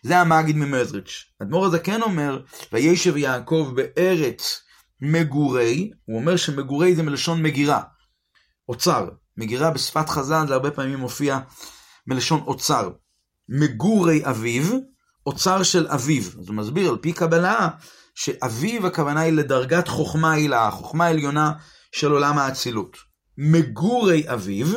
זה 0.01 0.17
המגיד 0.17 0.55
ממזריץ'. 0.55 1.25
אדמו"ר 1.41 1.65
הזקן 1.65 2.01
אומר, 2.01 2.41
וישב 2.73 3.17
יעקב 3.17 3.71
בארץ 3.75 4.61
מגורי, 5.01 5.91
הוא 6.05 6.19
אומר 6.19 6.35
שמגורי 6.35 6.95
זה 6.95 7.03
מלשון 7.03 7.43
מגירה, 7.43 7.81
אוצר. 8.69 9.07
מגירה 9.39 9.71
בשפת 9.71 10.09
חז"ל 10.09 10.45
זה 10.47 10.53
הרבה 10.53 10.71
פעמים 10.71 10.99
מופיע 10.99 11.39
מלשון 12.07 12.41
אוצר. 12.47 12.89
מגורי 13.49 14.21
אביו, 14.25 14.79
אוצר 15.25 15.63
של 15.63 15.87
אביו. 15.87 16.23
אז 16.23 16.47
הוא 16.47 16.55
מסביר 16.55 16.89
על 16.89 16.97
פי 16.97 17.13
קבלה 17.13 17.67
שאביו 18.15 18.87
הכוונה 18.87 19.21
היא 19.21 19.33
לדרגת 19.33 19.87
חוכמה 19.87 20.31
הילאה, 20.31 20.71
חוכמה 20.71 21.07
עליונה 21.07 21.53
של 21.91 22.11
עולם 22.11 22.37
האצילות. 22.37 22.97
מגורי 23.37 24.23
אביו, 24.33 24.67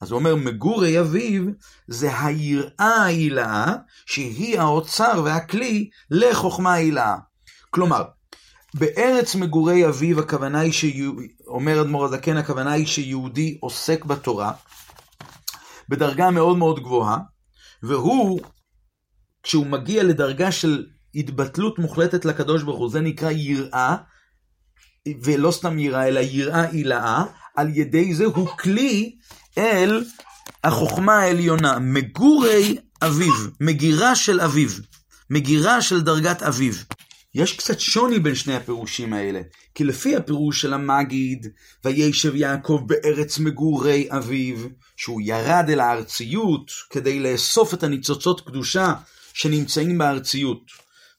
אז 0.00 0.10
הוא 0.10 0.18
אומר 0.18 0.36
מגורי 0.36 1.00
אביו 1.00 1.42
זה 1.88 2.20
היראה 2.20 3.02
ההילאה 3.02 3.72
שהיא 4.06 4.60
האוצר 4.60 5.22
והכלי 5.24 5.90
לחוכמה 6.10 6.74
הילאה. 6.74 7.16
כלומר, 7.70 8.02
בארץ 8.78 9.34
מגורי 9.34 9.88
אביו 9.88 10.20
הכוונה 10.20 10.60
היא, 10.60 10.72
שאומר 10.72 11.80
אדמו"ר 11.80 12.04
הזקן, 12.04 12.36
הכוונה 12.36 12.72
היא 12.72 12.86
שיהודי 12.86 13.58
עוסק 13.60 14.04
בתורה 14.04 14.52
בדרגה 15.88 16.30
מאוד 16.30 16.56
מאוד 16.56 16.80
גבוהה, 16.80 17.18
והוא, 17.82 18.40
כשהוא 19.42 19.66
מגיע 19.66 20.02
לדרגה 20.02 20.52
של 20.52 20.86
התבטלות 21.14 21.78
מוחלטת 21.78 22.24
לקדוש 22.24 22.62
ברוך 22.62 22.78
הוא, 22.78 22.90
זה 22.90 23.00
נקרא 23.00 23.30
יראה, 23.30 23.96
ולא 25.22 25.50
סתם 25.50 25.78
יראה, 25.78 26.08
אלא 26.08 26.20
יראה 26.20 26.64
עילאה, 26.64 27.24
על 27.56 27.68
ידי 27.76 28.14
זה 28.14 28.24
הוא 28.24 28.48
כלי 28.48 29.16
אל 29.58 30.04
החוכמה 30.64 31.18
העליונה, 31.18 31.78
מגורי 31.78 32.76
אביו, 33.02 33.32
מגירה 33.60 34.16
של 34.16 34.40
אביו, 34.40 34.70
מגירה 35.30 35.82
של 35.82 36.00
דרגת 36.00 36.42
אביו. 36.42 36.74
יש 37.36 37.52
קצת 37.52 37.80
שוני 37.80 38.18
בין 38.18 38.34
שני 38.34 38.54
הפירושים 38.54 39.12
האלה, 39.12 39.40
כי 39.74 39.84
לפי 39.84 40.16
הפירוש 40.16 40.60
של 40.60 40.72
המגיד, 40.72 41.46
וישב 41.84 42.34
יעקב 42.34 42.80
בארץ 42.86 43.38
מגורי 43.38 44.08
אביו, 44.10 44.56
שהוא 44.96 45.20
ירד 45.24 45.64
אל 45.68 45.80
הארציות 45.80 46.70
כדי 46.90 47.20
לאסוף 47.20 47.74
את 47.74 47.82
הניצוצות 47.82 48.40
קדושה 48.40 48.92
שנמצאים 49.34 49.98
בארציות. 49.98 50.62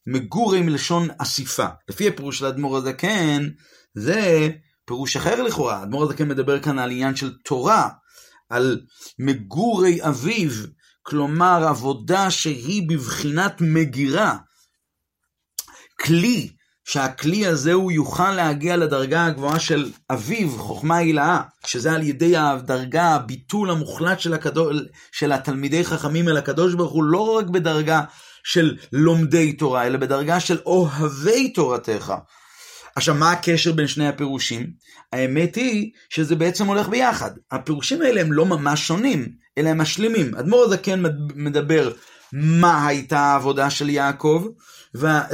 מגורי 0.08 0.62
מלשון 0.62 1.08
אסיפה. 1.18 1.68
לפי 1.90 2.08
הפירוש 2.08 2.40
של 2.40 2.46
האדמו"ר 2.46 2.78
הזקן, 2.78 3.50
זה 3.94 4.50
פירוש 4.86 5.18
אחר 5.18 5.44
לכאורה. 5.44 5.78
האדמו"ר 5.78 6.04
הזקן 6.04 6.28
מדבר 6.28 6.60
כאן 6.60 6.80
על 6.80 6.92
עניין 6.92 7.16
של 7.16 7.34
תורה, 7.46 7.90
על 8.50 8.82
מגורי 9.20 10.00
אביו, 10.08 10.52
כלומר 11.04 11.68
עבודה 11.68 12.32
שהיא 12.32 12.90
בבחינת 12.90 13.62
מגירה. 13.62 14.38
כלי, 16.02 16.50
שהכלי 16.86 17.48
הזה 17.48 17.74
הוא 17.74 17.92
יוכל 17.92 18.32
להגיע 18.32 18.78
לדרגה 18.78 19.26
הגבוהה 19.26 19.60
של 19.60 19.92
אביו, 20.10 20.50
חוכמה 20.50 20.98
הילאה, 20.98 21.42
שזה 21.66 21.92
על 21.92 22.04
ידי 22.04 22.38
הדרגה, 22.38 23.04
הביטול 23.04 23.72
המוחלט 23.72 24.20
של, 24.20 24.34
הקדוש, 24.34 24.78
של 25.12 25.32
התלמידי 25.32 25.86
חכמים 25.86 26.30
אל 26.30 26.38
הקדוש 26.38 26.74
ברוך 26.74 26.94
הוא, 26.94 27.04
לא 27.04 27.38
רק 27.38 27.46
בדרגה 27.46 28.02
של 28.44 28.78
לומדי 28.92 29.54
תורה, 29.54 29.88
אלא 29.88 29.98
בדרגה 29.98 30.40
של 30.40 30.58
אוהבי 30.66 31.50
תורתך. 31.50 32.14
עכשיו, 32.96 33.16
מה 33.16 33.32
הקשר 33.32 33.72
בין 33.72 33.88
שני 33.88 34.08
הפירושים? 34.08 34.68
האמת 35.14 35.56
היא 35.56 35.92
שזה 36.10 36.36
בעצם 36.36 36.68
הולך 36.68 36.90
ביחד. 36.90 37.32
הפירושים 37.52 38.02
האלה 38.02 38.22
הם 38.22 38.34
לא 38.34 38.46
ממש 38.46 38.88
שונים, 38.88 39.28
אלא 39.58 39.70
הם 39.70 39.78
משלימים. 39.78 40.36
אדמו"ר 40.36 40.64
הזקן 40.64 41.04
מדבר 41.36 41.92
מה 42.34 42.88
הייתה 42.88 43.20
העבודה 43.20 43.70
של 43.70 43.90
יעקב. 43.90 44.48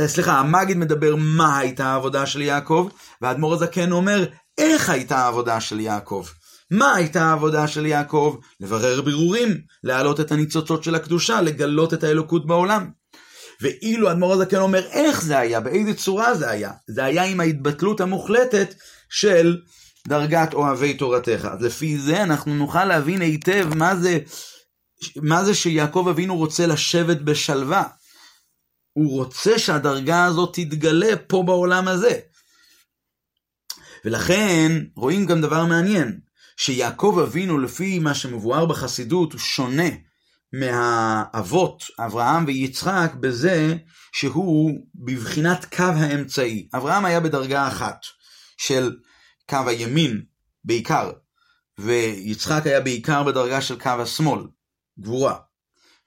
סליחה, 0.07 0.39
המגיד 0.39 0.77
מדבר 0.77 1.15
מה 1.17 1.57
הייתה 1.57 1.85
העבודה 1.85 2.25
של 2.25 2.41
יעקב, 2.41 2.89
והאדמו"ר 3.21 3.53
הזקן 3.53 3.91
אומר 3.91 4.25
איך 4.57 4.89
הייתה 4.89 5.17
העבודה 5.17 5.61
של 5.61 5.79
יעקב. 5.79 6.25
מה 6.71 6.95
הייתה 6.95 7.21
העבודה 7.21 7.67
של 7.67 7.85
יעקב? 7.85 8.37
לברר 8.59 9.01
בירורים, 9.01 9.57
להעלות 9.83 10.19
את 10.19 10.31
הניצוצות 10.31 10.83
של 10.83 10.95
הקדושה, 10.95 11.41
לגלות 11.41 11.93
את 11.93 12.03
האלוקות 12.03 12.47
בעולם. 12.47 12.89
ואילו 13.61 14.11
אדמו"ר 14.11 14.33
הזקן 14.33 14.57
אומר 14.57 14.85
איך 14.91 15.21
זה 15.21 15.37
היה, 15.39 15.59
באיזה 15.59 15.93
צורה 15.93 16.35
זה 16.35 16.49
היה. 16.49 16.71
זה 16.87 17.03
היה 17.03 17.23
עם 17.23 17.39
ההתבטלות 17.39 18.01
המוחלטת 18.01 18.75
של 19.09 19.57
דרגת 20.07 20.53
אוהבי 20.53 20.93
תורתך. 20.93 21.47
אז 21.51 21.61
לפי 21.61 21.97
זה 21.97 22.23
אנחנו 22.23 22.53
נוכל 22.55 22.85
להבין 22.85 23.21
היטב 23.21 23.75
מה 23.75 23.95
זה, 23.95 24.19
מה 25.15 25.45
זה 25.45 25.53
שיעקב 25.55 26.07
אבינו 26.09 26.37
רוצה 26.37 26.67
לשבת 26.67 27.17
בשלווה. 27.17 27.83
הוא 28.93 29.19
רוצה 29.19 29.59
שהדרגה 29.59 30.25
הזאת 30.25 30.53
תתגלה 30.53 31.17
פה 31.27 31.43
בעולם 31.45 31.87
הזה. 31.87 32.19
ולכן 34.05 34.71
רואים 34.95 35.25
גם 35.25 35.41
דבר 35.41 35.65
מעניין, 35.65 36.19
שיעקב 36.57 37.19
אבינו 37.23 37.59
לפי 37.59 37.99
מה 37.99 38.13
שמבואר 38.13 38.65
בחסידות 38.65 39.33
הוא 39.33 39.39
שונה 39.39 39.89
מהאבות 40.53 41.83
אברהם 41.99 42.45
ויצחק 42.45 43.13
בזה 43.19 43.75
שהוא 44.13 44.71
בבחינת 44.95 45.75
קו 45.75 45.83
האמצעי. 45.83 46.69
אברהם 46.75 47.05
היה 47.05 47.19
בדרגה 47.19 47.67
אחת 47.67 47.97
של 48.57 48.95
קו 49.49 49.69
הימין 49.69 50.23
בעיקר, 50.63 51.11
ויצחק 51.77 52.61
היה 52.65 52.81
בעיקר 52.81 53.23
בדרגה 53.23 53.61
של 53.61 53.79
קו 53.79 53.89
השמאל, 53.89 54.41
גבורה. 54.99 55.37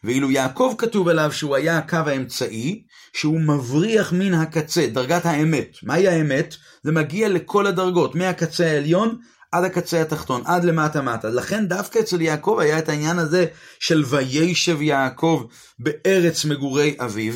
ואילו 0.04 0.30
יעקב 0.30 0.74
כתוב 0.78 1.09
עליו 1.09 1.32
שהוא 1.32 1.56
היה 1.56 1.78
הקו 1.78 1.96
האמצעי, 1.96 2.82
שהוא 3.12 3.40
מבריח 3.40 4.12
מן 4.12 4.35
הקצה, 4.35 4.87
דרגת 4.87 5.26
האמת. 5.26 5.76
מהי 5.82 6.09
האמת? 6.09 6.54
זה 6.82 6.92
מגיע 6.92 7.28
לכל 7.28 7.66
הדרגות, 7.66 8.14
מהקצה 8.14 8.66
העליון 8.66 9.18
עד 9.52 9.64
הקצה 9.64 10.02
התחתון, 10.02 10.42
עד 10.44 10.64
למטה 10.64 11.02
מטה. 11.02 11.28
לכן 11.28 11.66
דווקא 11.66 11.98
אצל 11.98 12.20
יעקב 12.20 12.59
היה 12.61 12.78
את 12.78 12.88
העניין 12.88 13.18
הזה 13.18 13.46
של 13.80 14.04
וישב 14.09 14.82
יעקב 14.82 15.44
בארץ 15.78 16.44
מגורי 16.44 16.96
אביו. 16.98 17.35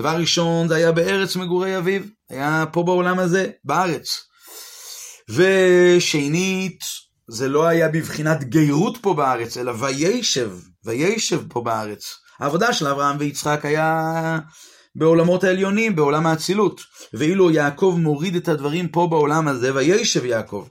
דבר 0.00 0.16
ראשון 0.16 0.68
זה 0.68 0.74
היה 0.74 0.92
בארץ 0.92 1.36
מגורי 1.36 1.78
אביו, 1.78 2.02
היה 2.30 2.64
פה 2.72 2.82
בעולם 2.82 3.18
הזה, 3.18 3.50
בארץ. 3.64 4.20
ושנית, 5.28 6.80
זה 7.28 7.48
לא 7.48 7.66
היה 7.66 7.88
בבחינת 7.88 8.44
גרות 8.44 8.98
פה 9.00 9.14
בארץ, 9.14 9.56
אלא 9.56 9.72
וישב, 9.80 10.50
וישב 10.86 11.40
פה 11.48 11.60
בארץ. 11.60 12.14
העבודה 12.40 12.72
של 12.72 12.86
אברהם 12.86 13.16
ויצחק 13.18 13.64
היה 13.64 14.38
בעולמות 14.96 15.44
העליונים, 15.44 15.96
בעולם 15.96 16.26
האצילות. 16.26 16.80
ואילו 17.12 17.50
יעקב 17.50 17.96
מוריד 17.98 18.36
את 18.36 18.48
הדברים 18.48 18.88
פה 18.88 19.06
בעולם 19.10 19.48
הזה, 19.48 19.74
וישב 19.74 20.24
יעקב. 20.24 20.66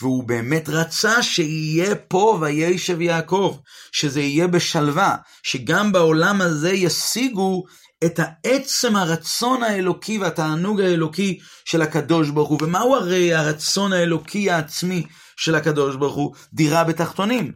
והוא 0.00 0.24
באמת 0.24 0.68
רצה 0.68 1.22
שיהיה 1.22 1.94
פה 1.94 2.38
וישב 2.40 3.00
יעקב, 3.00 3.56
שזה 3.92 4.20
יהיה 4.20 4.46
בשלווה, 4.46 5.16
שגם 5.42 5.92
בעולם 5.92 6.40
הזה 6.40 6.72
ישיגו 6.72 7.64
את 8.04 8.20
העצם 8.22 8.96
הרצון 8.96 9.62
האלוקי 9.62 10.18
והתענוג 10.18 10.80
האלוקי 10.80 11.38
של 11.64 11.82
הקדוש 11.82 12.30
ברוך 12.30 12.48
הוא. 12.48 12.58
ומהו 12.62 12.96
הרי 12.96 13.34
הרצון 13.34 13.92
האלוקי 13.92 14.50
העצמי 14.50 15.06
של 15.36 15.54
הקדוש 15.54 15.96
ברוך 15.96 16.16
הוא? 16.16 16.34
דירה 16.52 16.84
בתחתונים. 16.84 17.52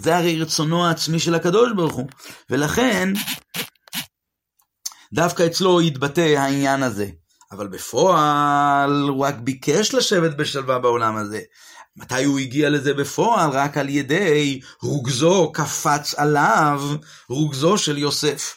זה 0.00 0.16
הרי 0.16 0.42
רצונו 0.42 0.86
העצמי 0.86 1.18
של 1.18 1.34
הקדוש 1.34 1.72
ברוך 1.76 1.94
הוא. 1.94 2.08
ולכן, 2.50 3.12
דווקא 5.12 5.46
אצלו 5.46 5.82
יתבטא 5.82 6.20
העניין 6.20 6.82
הזה. 6.82 7.06
אבל 7.52 7.68
בפועל 7.68 9.08
הוא 9.08 9.24
רק 9.24 9.34
ביקש 9.34 9.94
לשבת 9.94 10.36
בשלווה 10.36 10.78
בעולם 10.78 11.16
הזה. 11.16 11.40
מתי 11.96 12.24
הוא 12.24 12.38
הגיע 12.38 12.70
לזה 12.70 12.94
בפועל? 12.94 13.50
רק 13.50 13.76
על 13.76 13.88
ידי 13.88 14.60
רוגזו 14.82 15.52
קפץ 15.52 16.14
עליו, 16.14 16.82
רוגזו 17.28 17.78
של 17.78 17.98
יוסף. 17.98 18.54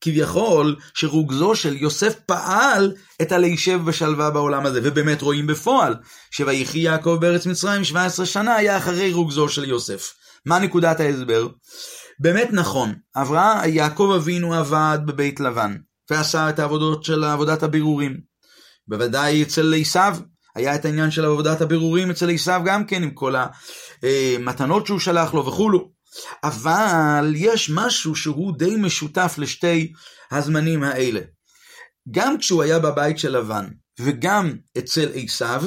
כביכול 0.00 0.76
שרוגזו 0.94 1.56
של 1.56 1.76
יוסף 1.76 2.14
פעל 2.26 2.92
את 3.22 3.32
הלהישב 3.32 3.80
בשלווה 3.84 4.30
בעולם 4.30 4.66
הזה, 4.66 4.80
ובאמת 4.82 5.22
רואים 5.22 5.46
בפועל 5.46 5.94
שויחי 6.30 6.78
יעקב 6.78 7.18
בארץ 7.20 7.46
מצרים 7.46 7.84
17 7.84 8.26
שנה 8.26 8.56
היה 8.56 8.76
אחרי 8.76 9.12
רוגזו 9.12 9.48
של 9.48 9.64
יוסף. 9.64 10.12
מה 10.46 10.58
נקודת 10.58 11.00
ההסבר? 11.00 11.48
באמת 12.20 12.48
נכון, 12.52 12.94
אברהם, 13.16 13.70
יעקב 13.70 14.12
אבינו 14.16 14.54
עבד 14.54 14.98
בבית 15.06 15.40
לבן, 15.40 15.76
ועשה 16.10 16.50
את 16.50 16.58
העבודות 16.58 17.04
של 17.04 17.24
עבודת 17.24 17.62
הבירורים. 17.62 18.20
בוודאי 18.88 19.42
אצל 19.42 19.74
עשיו, 19.80 20.16
היה 20.54 20.74
את 20.74 20.84
העניין 20.84 21.10
של 21.10 21.24
עבודת 21.24 21.60
הבירורים 21.60 22.10
אצל 22.10 22.30
עשיו 22.30 22.60
גם 22.64 22.86
כן, 22.86 23.02
עם 23.02 23.10
כל 23.10 23.34
המתנות 24.02 24.86
שהוא 24.86 24.98
שלח 24.98 25.34
לו 25.34 25.46
וכולו. 25.46 25.90
אבל 26.44 27.32
יש 27.36 27.70
משהו 27.74 28.14
שהוא 28.14 28.58
די 28.58 28.76
משותף 28.76 29.34
לשתי 29.38 29.92
הזמנים 30.30 30.82
האלה. 30.82 31.20
גם 32.10 32.38
כשהוא 32.38 32.62
היה 32.62 32.78
בבית 32.78 33.18
של 33.18 33.36
לבן 33.38 33.68
וגם 34.00 34.56
אצל 34.78 35.08
עשיו, 35.14 35.62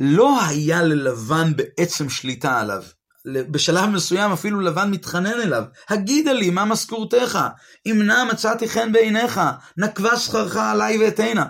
לא 0.00 0.44
היה 0.44 0.82
ללבן 0.82 1.52
בעצם 1.56 2.10
שליטה 2.10 2.60
עליו. 2.60 2.82
בשלב 3.26 3.90
מסוים 3.90 4.32
אפילו 4.32 4.60
לבן 4.60 4.90
מתחנן 4.90 5.40
אליו, 5.40 5.62
הגידה 5.88 6.32
לי 6.32 6.50
מה 6.50 6.64
משכורתך, 6.64 7.38
אם 7.86 8.02
נא 8.02 8.24
מצאתי 8.24 8.68
חן 8.68 8.92
בעיניך, 8.92 9.40
נקבה 9.76 10.16
שכרך 10.16 10.56
עליי 10.56 10.98
ואתנה. 10.98 11.44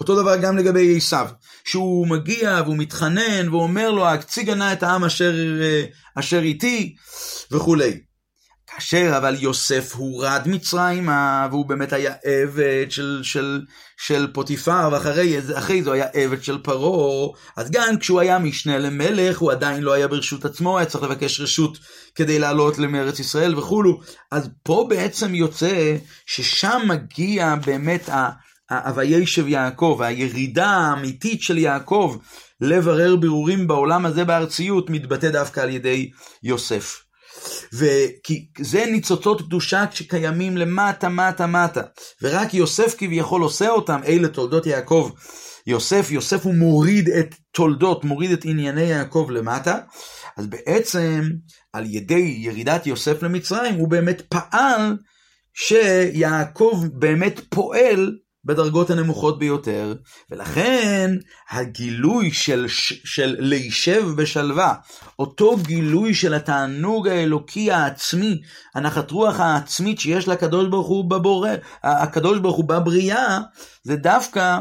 אותו 0.00 0.22
דבר 0.22 0.36
גם 0.36 0.58
לגבי 0.58 0.96
עשיו, 0.96 1.28
שהוא 1.64 2.06
מגיע 2.06 2.60
והוא 2.64 2.76
מתחנן 2.76 3.48
ואומר 3.48 3.90
לו, 3.90 4.08
הציגה 4.08 4.54
נא 4.54 4.72
את 4.72 4.82
העם 4.82 5.04
אשר, 5.04 5.34
אה, 5.60 5.84
אשר 6.14 6.38
איתי 6.38 6.94
וכולי. 7.52 8.09
כאשר 8.80 9.14
אבל 9.16 9.36
יוסף 9.38 9.94
הורד 9.94 10.42
מצרימה, 10.46 11.48
והוא 11.50 11.66
באמת 11.66 11.92
היה 11.92 12.14
עבד 12.24 12.86
של, 12.90 13.20
של, 13.22 13.60
של 13.96 14.26
פוטיפר, 14.32 14.88
ואחרי 14.92 15.40
זה 15.40 15.92
היה 15.92 16.06
עבד 16.12 16.42
של 16.42 16.58
פרעה, 16.58 17.32
אז 17.56 17.70
גם 17.70 17.98
כשהוא 17.98 18.20
היה 18.20 18.38
משנה 18.38 18.78
למלך, 18.78 19.38
הוא 19.38 19.52
עדיין 19.52 19.82
לא 19.82 19.92
היה 19.92 20.08
ברשות 20.08 20.44
עצמו, 20.44 20.78
היה 20.78 20.86
צריך 20.86 21.04
לבקש 21.04 21.40
רשות 21.40 21.78
כדי 22.14 22.38
לעלות 22.38 22.78
למארץ 22.78 23.18
ישראל 23.18 23.58
וכולו. 23.58 24.00
אז 24.30 24.48
פה 24.62 24.86
בעצם 24.88 25.34
יוצא 25.34 25.96
ששם 26.26 26.80
מגיע 26.88 27.54
באמת 27.66 28.08
ה"וישב 28.08 29.48
יעקב", 29.48 30.00
הירידה 30.02 30.66
האמיתית 30.66 31.42
של 31.42 31.58
יעקב 31.58 32.16
לברר 32.60 33.16
בירורים 33.16 33.66
בעולם 33.66 34.06
הזה 34.06 34.24
בארציות, 34.24 34.90
מתבטא 34.90 35.30
דווקא 35.30 35.60
על 35.60 35.70
ידי 35.70 36.10
יוסף. 36.42 37.09
וכי 37.72 38.48
זה 38.58 38.86
ניצוצות 38.86 39.42
קדושה 39.42 39.84
שקיימים 39.90 40.56
למטה, 40.56 41.08
מטה, 41.08 41.46
מטה. 41.46 41.82
ורק 42.22 42.54
יוסף 42.54 42.94
כביכול 42.98 43.42
עושה 43.42 43.68
אותם, 43.68 44.00
אלה 44.06 44.28
תולדות 44.28 44.66
יעקב. 44.66 45.10
יוסף, 45.66 46.10
יוסף 46.10 46.44
הוא 46.44 46.54
מוריד 46.54 47.08
את 47.08 47.34
תולדות, 47.52 48.04
מוריד 48.04 48.30
את 48.30 48.44
ענייני 48.44 48.82
יעקב 48.82 49.28
למטה. 49.30 49.78
אז 50.36 50.46
בעצם, 50.46 51.22
על 51.72 51.86
ידי 51.86 52.36
ירידת 52.38 52.86
יוסף 52.86 53.22
למצרים, 53.22 53.74
הוא 53.74 53.88
באמת 53.88 54.20
פעל 54.20 54.96
שיעקב 55.54 56.84
באמת 56.92 57.40
פועל 57.48 58.16
בדרגות 58.44 58.90
הנמוכות 58.90 59.38
ביותר, 59.38 59.94
ולכן 60.30 61.10
הגילוי 61.50 62.32
של, 62.32 62.66
של 63.04 63.36
להישב 63.38 64.04
בשלווה, 64.16 64.74
אותו 65.18 65.56
גילוי 65.56 66.14
של 66.14 66.34
התענוג 66.34 67.08
האלוקי 67.08 67.70
העצמי, 67.70 68.40
הנחת 68.74 69.10
רוח 69.10 69.40
העצמית 69.40 70.00
שיש 70.00 70.28
לקדוש 70.28 70.68
ברוך 70.68 70.86
הוא 70.86 71.10
בבורא, 71.10 71.50
הקדוש 71.82 72.38
ברוך 72.38 72.56
הוא 72.56 72.68
בבריאה, 72.68 73.38
זה 73.82 73.96
דווקא 73.96 74.60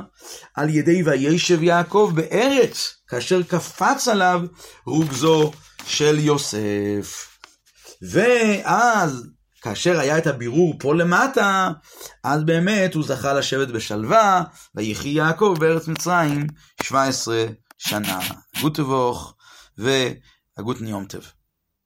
על 0.56 0.70
ידי 0.70 1.04
וישב 1.04 1.64
יעקב 1.64 2.12
בארץ, 2.16 2.94
כאשר 3.08 3.44
קפץ 3.44 4.08
עליו 4.08 4.42
רוגזו 4.86 5.52
של 5.86 6.20
יוסף. 6.20 7.30
ואז 8.02 9.28
כאשר 9.62 10.00
היה 10.00 10.18
את 10.18 10.28
הבירור 10.28 10.76
פה 10.80 10.96
למטה, 10.96 11.72
אז 12.24 12.44
באמת 12.44 12.94
הוא 12.94 13.04
זכה 13.04 13.34
לשבת 13.34 13.68
בשלווה, 13.68 14.44
ויחי 14.76 15.10
יעקב 15.10 15.56
בארץ 15.60 15.88
מצרים 15.88 16.48
17 16.84 17.46
שנה. 17.78 18.20
גוטבוך 18.62 19.36
והגות 19.78 20.82
ניום 20.82 21.06
טב. 21.06 21.39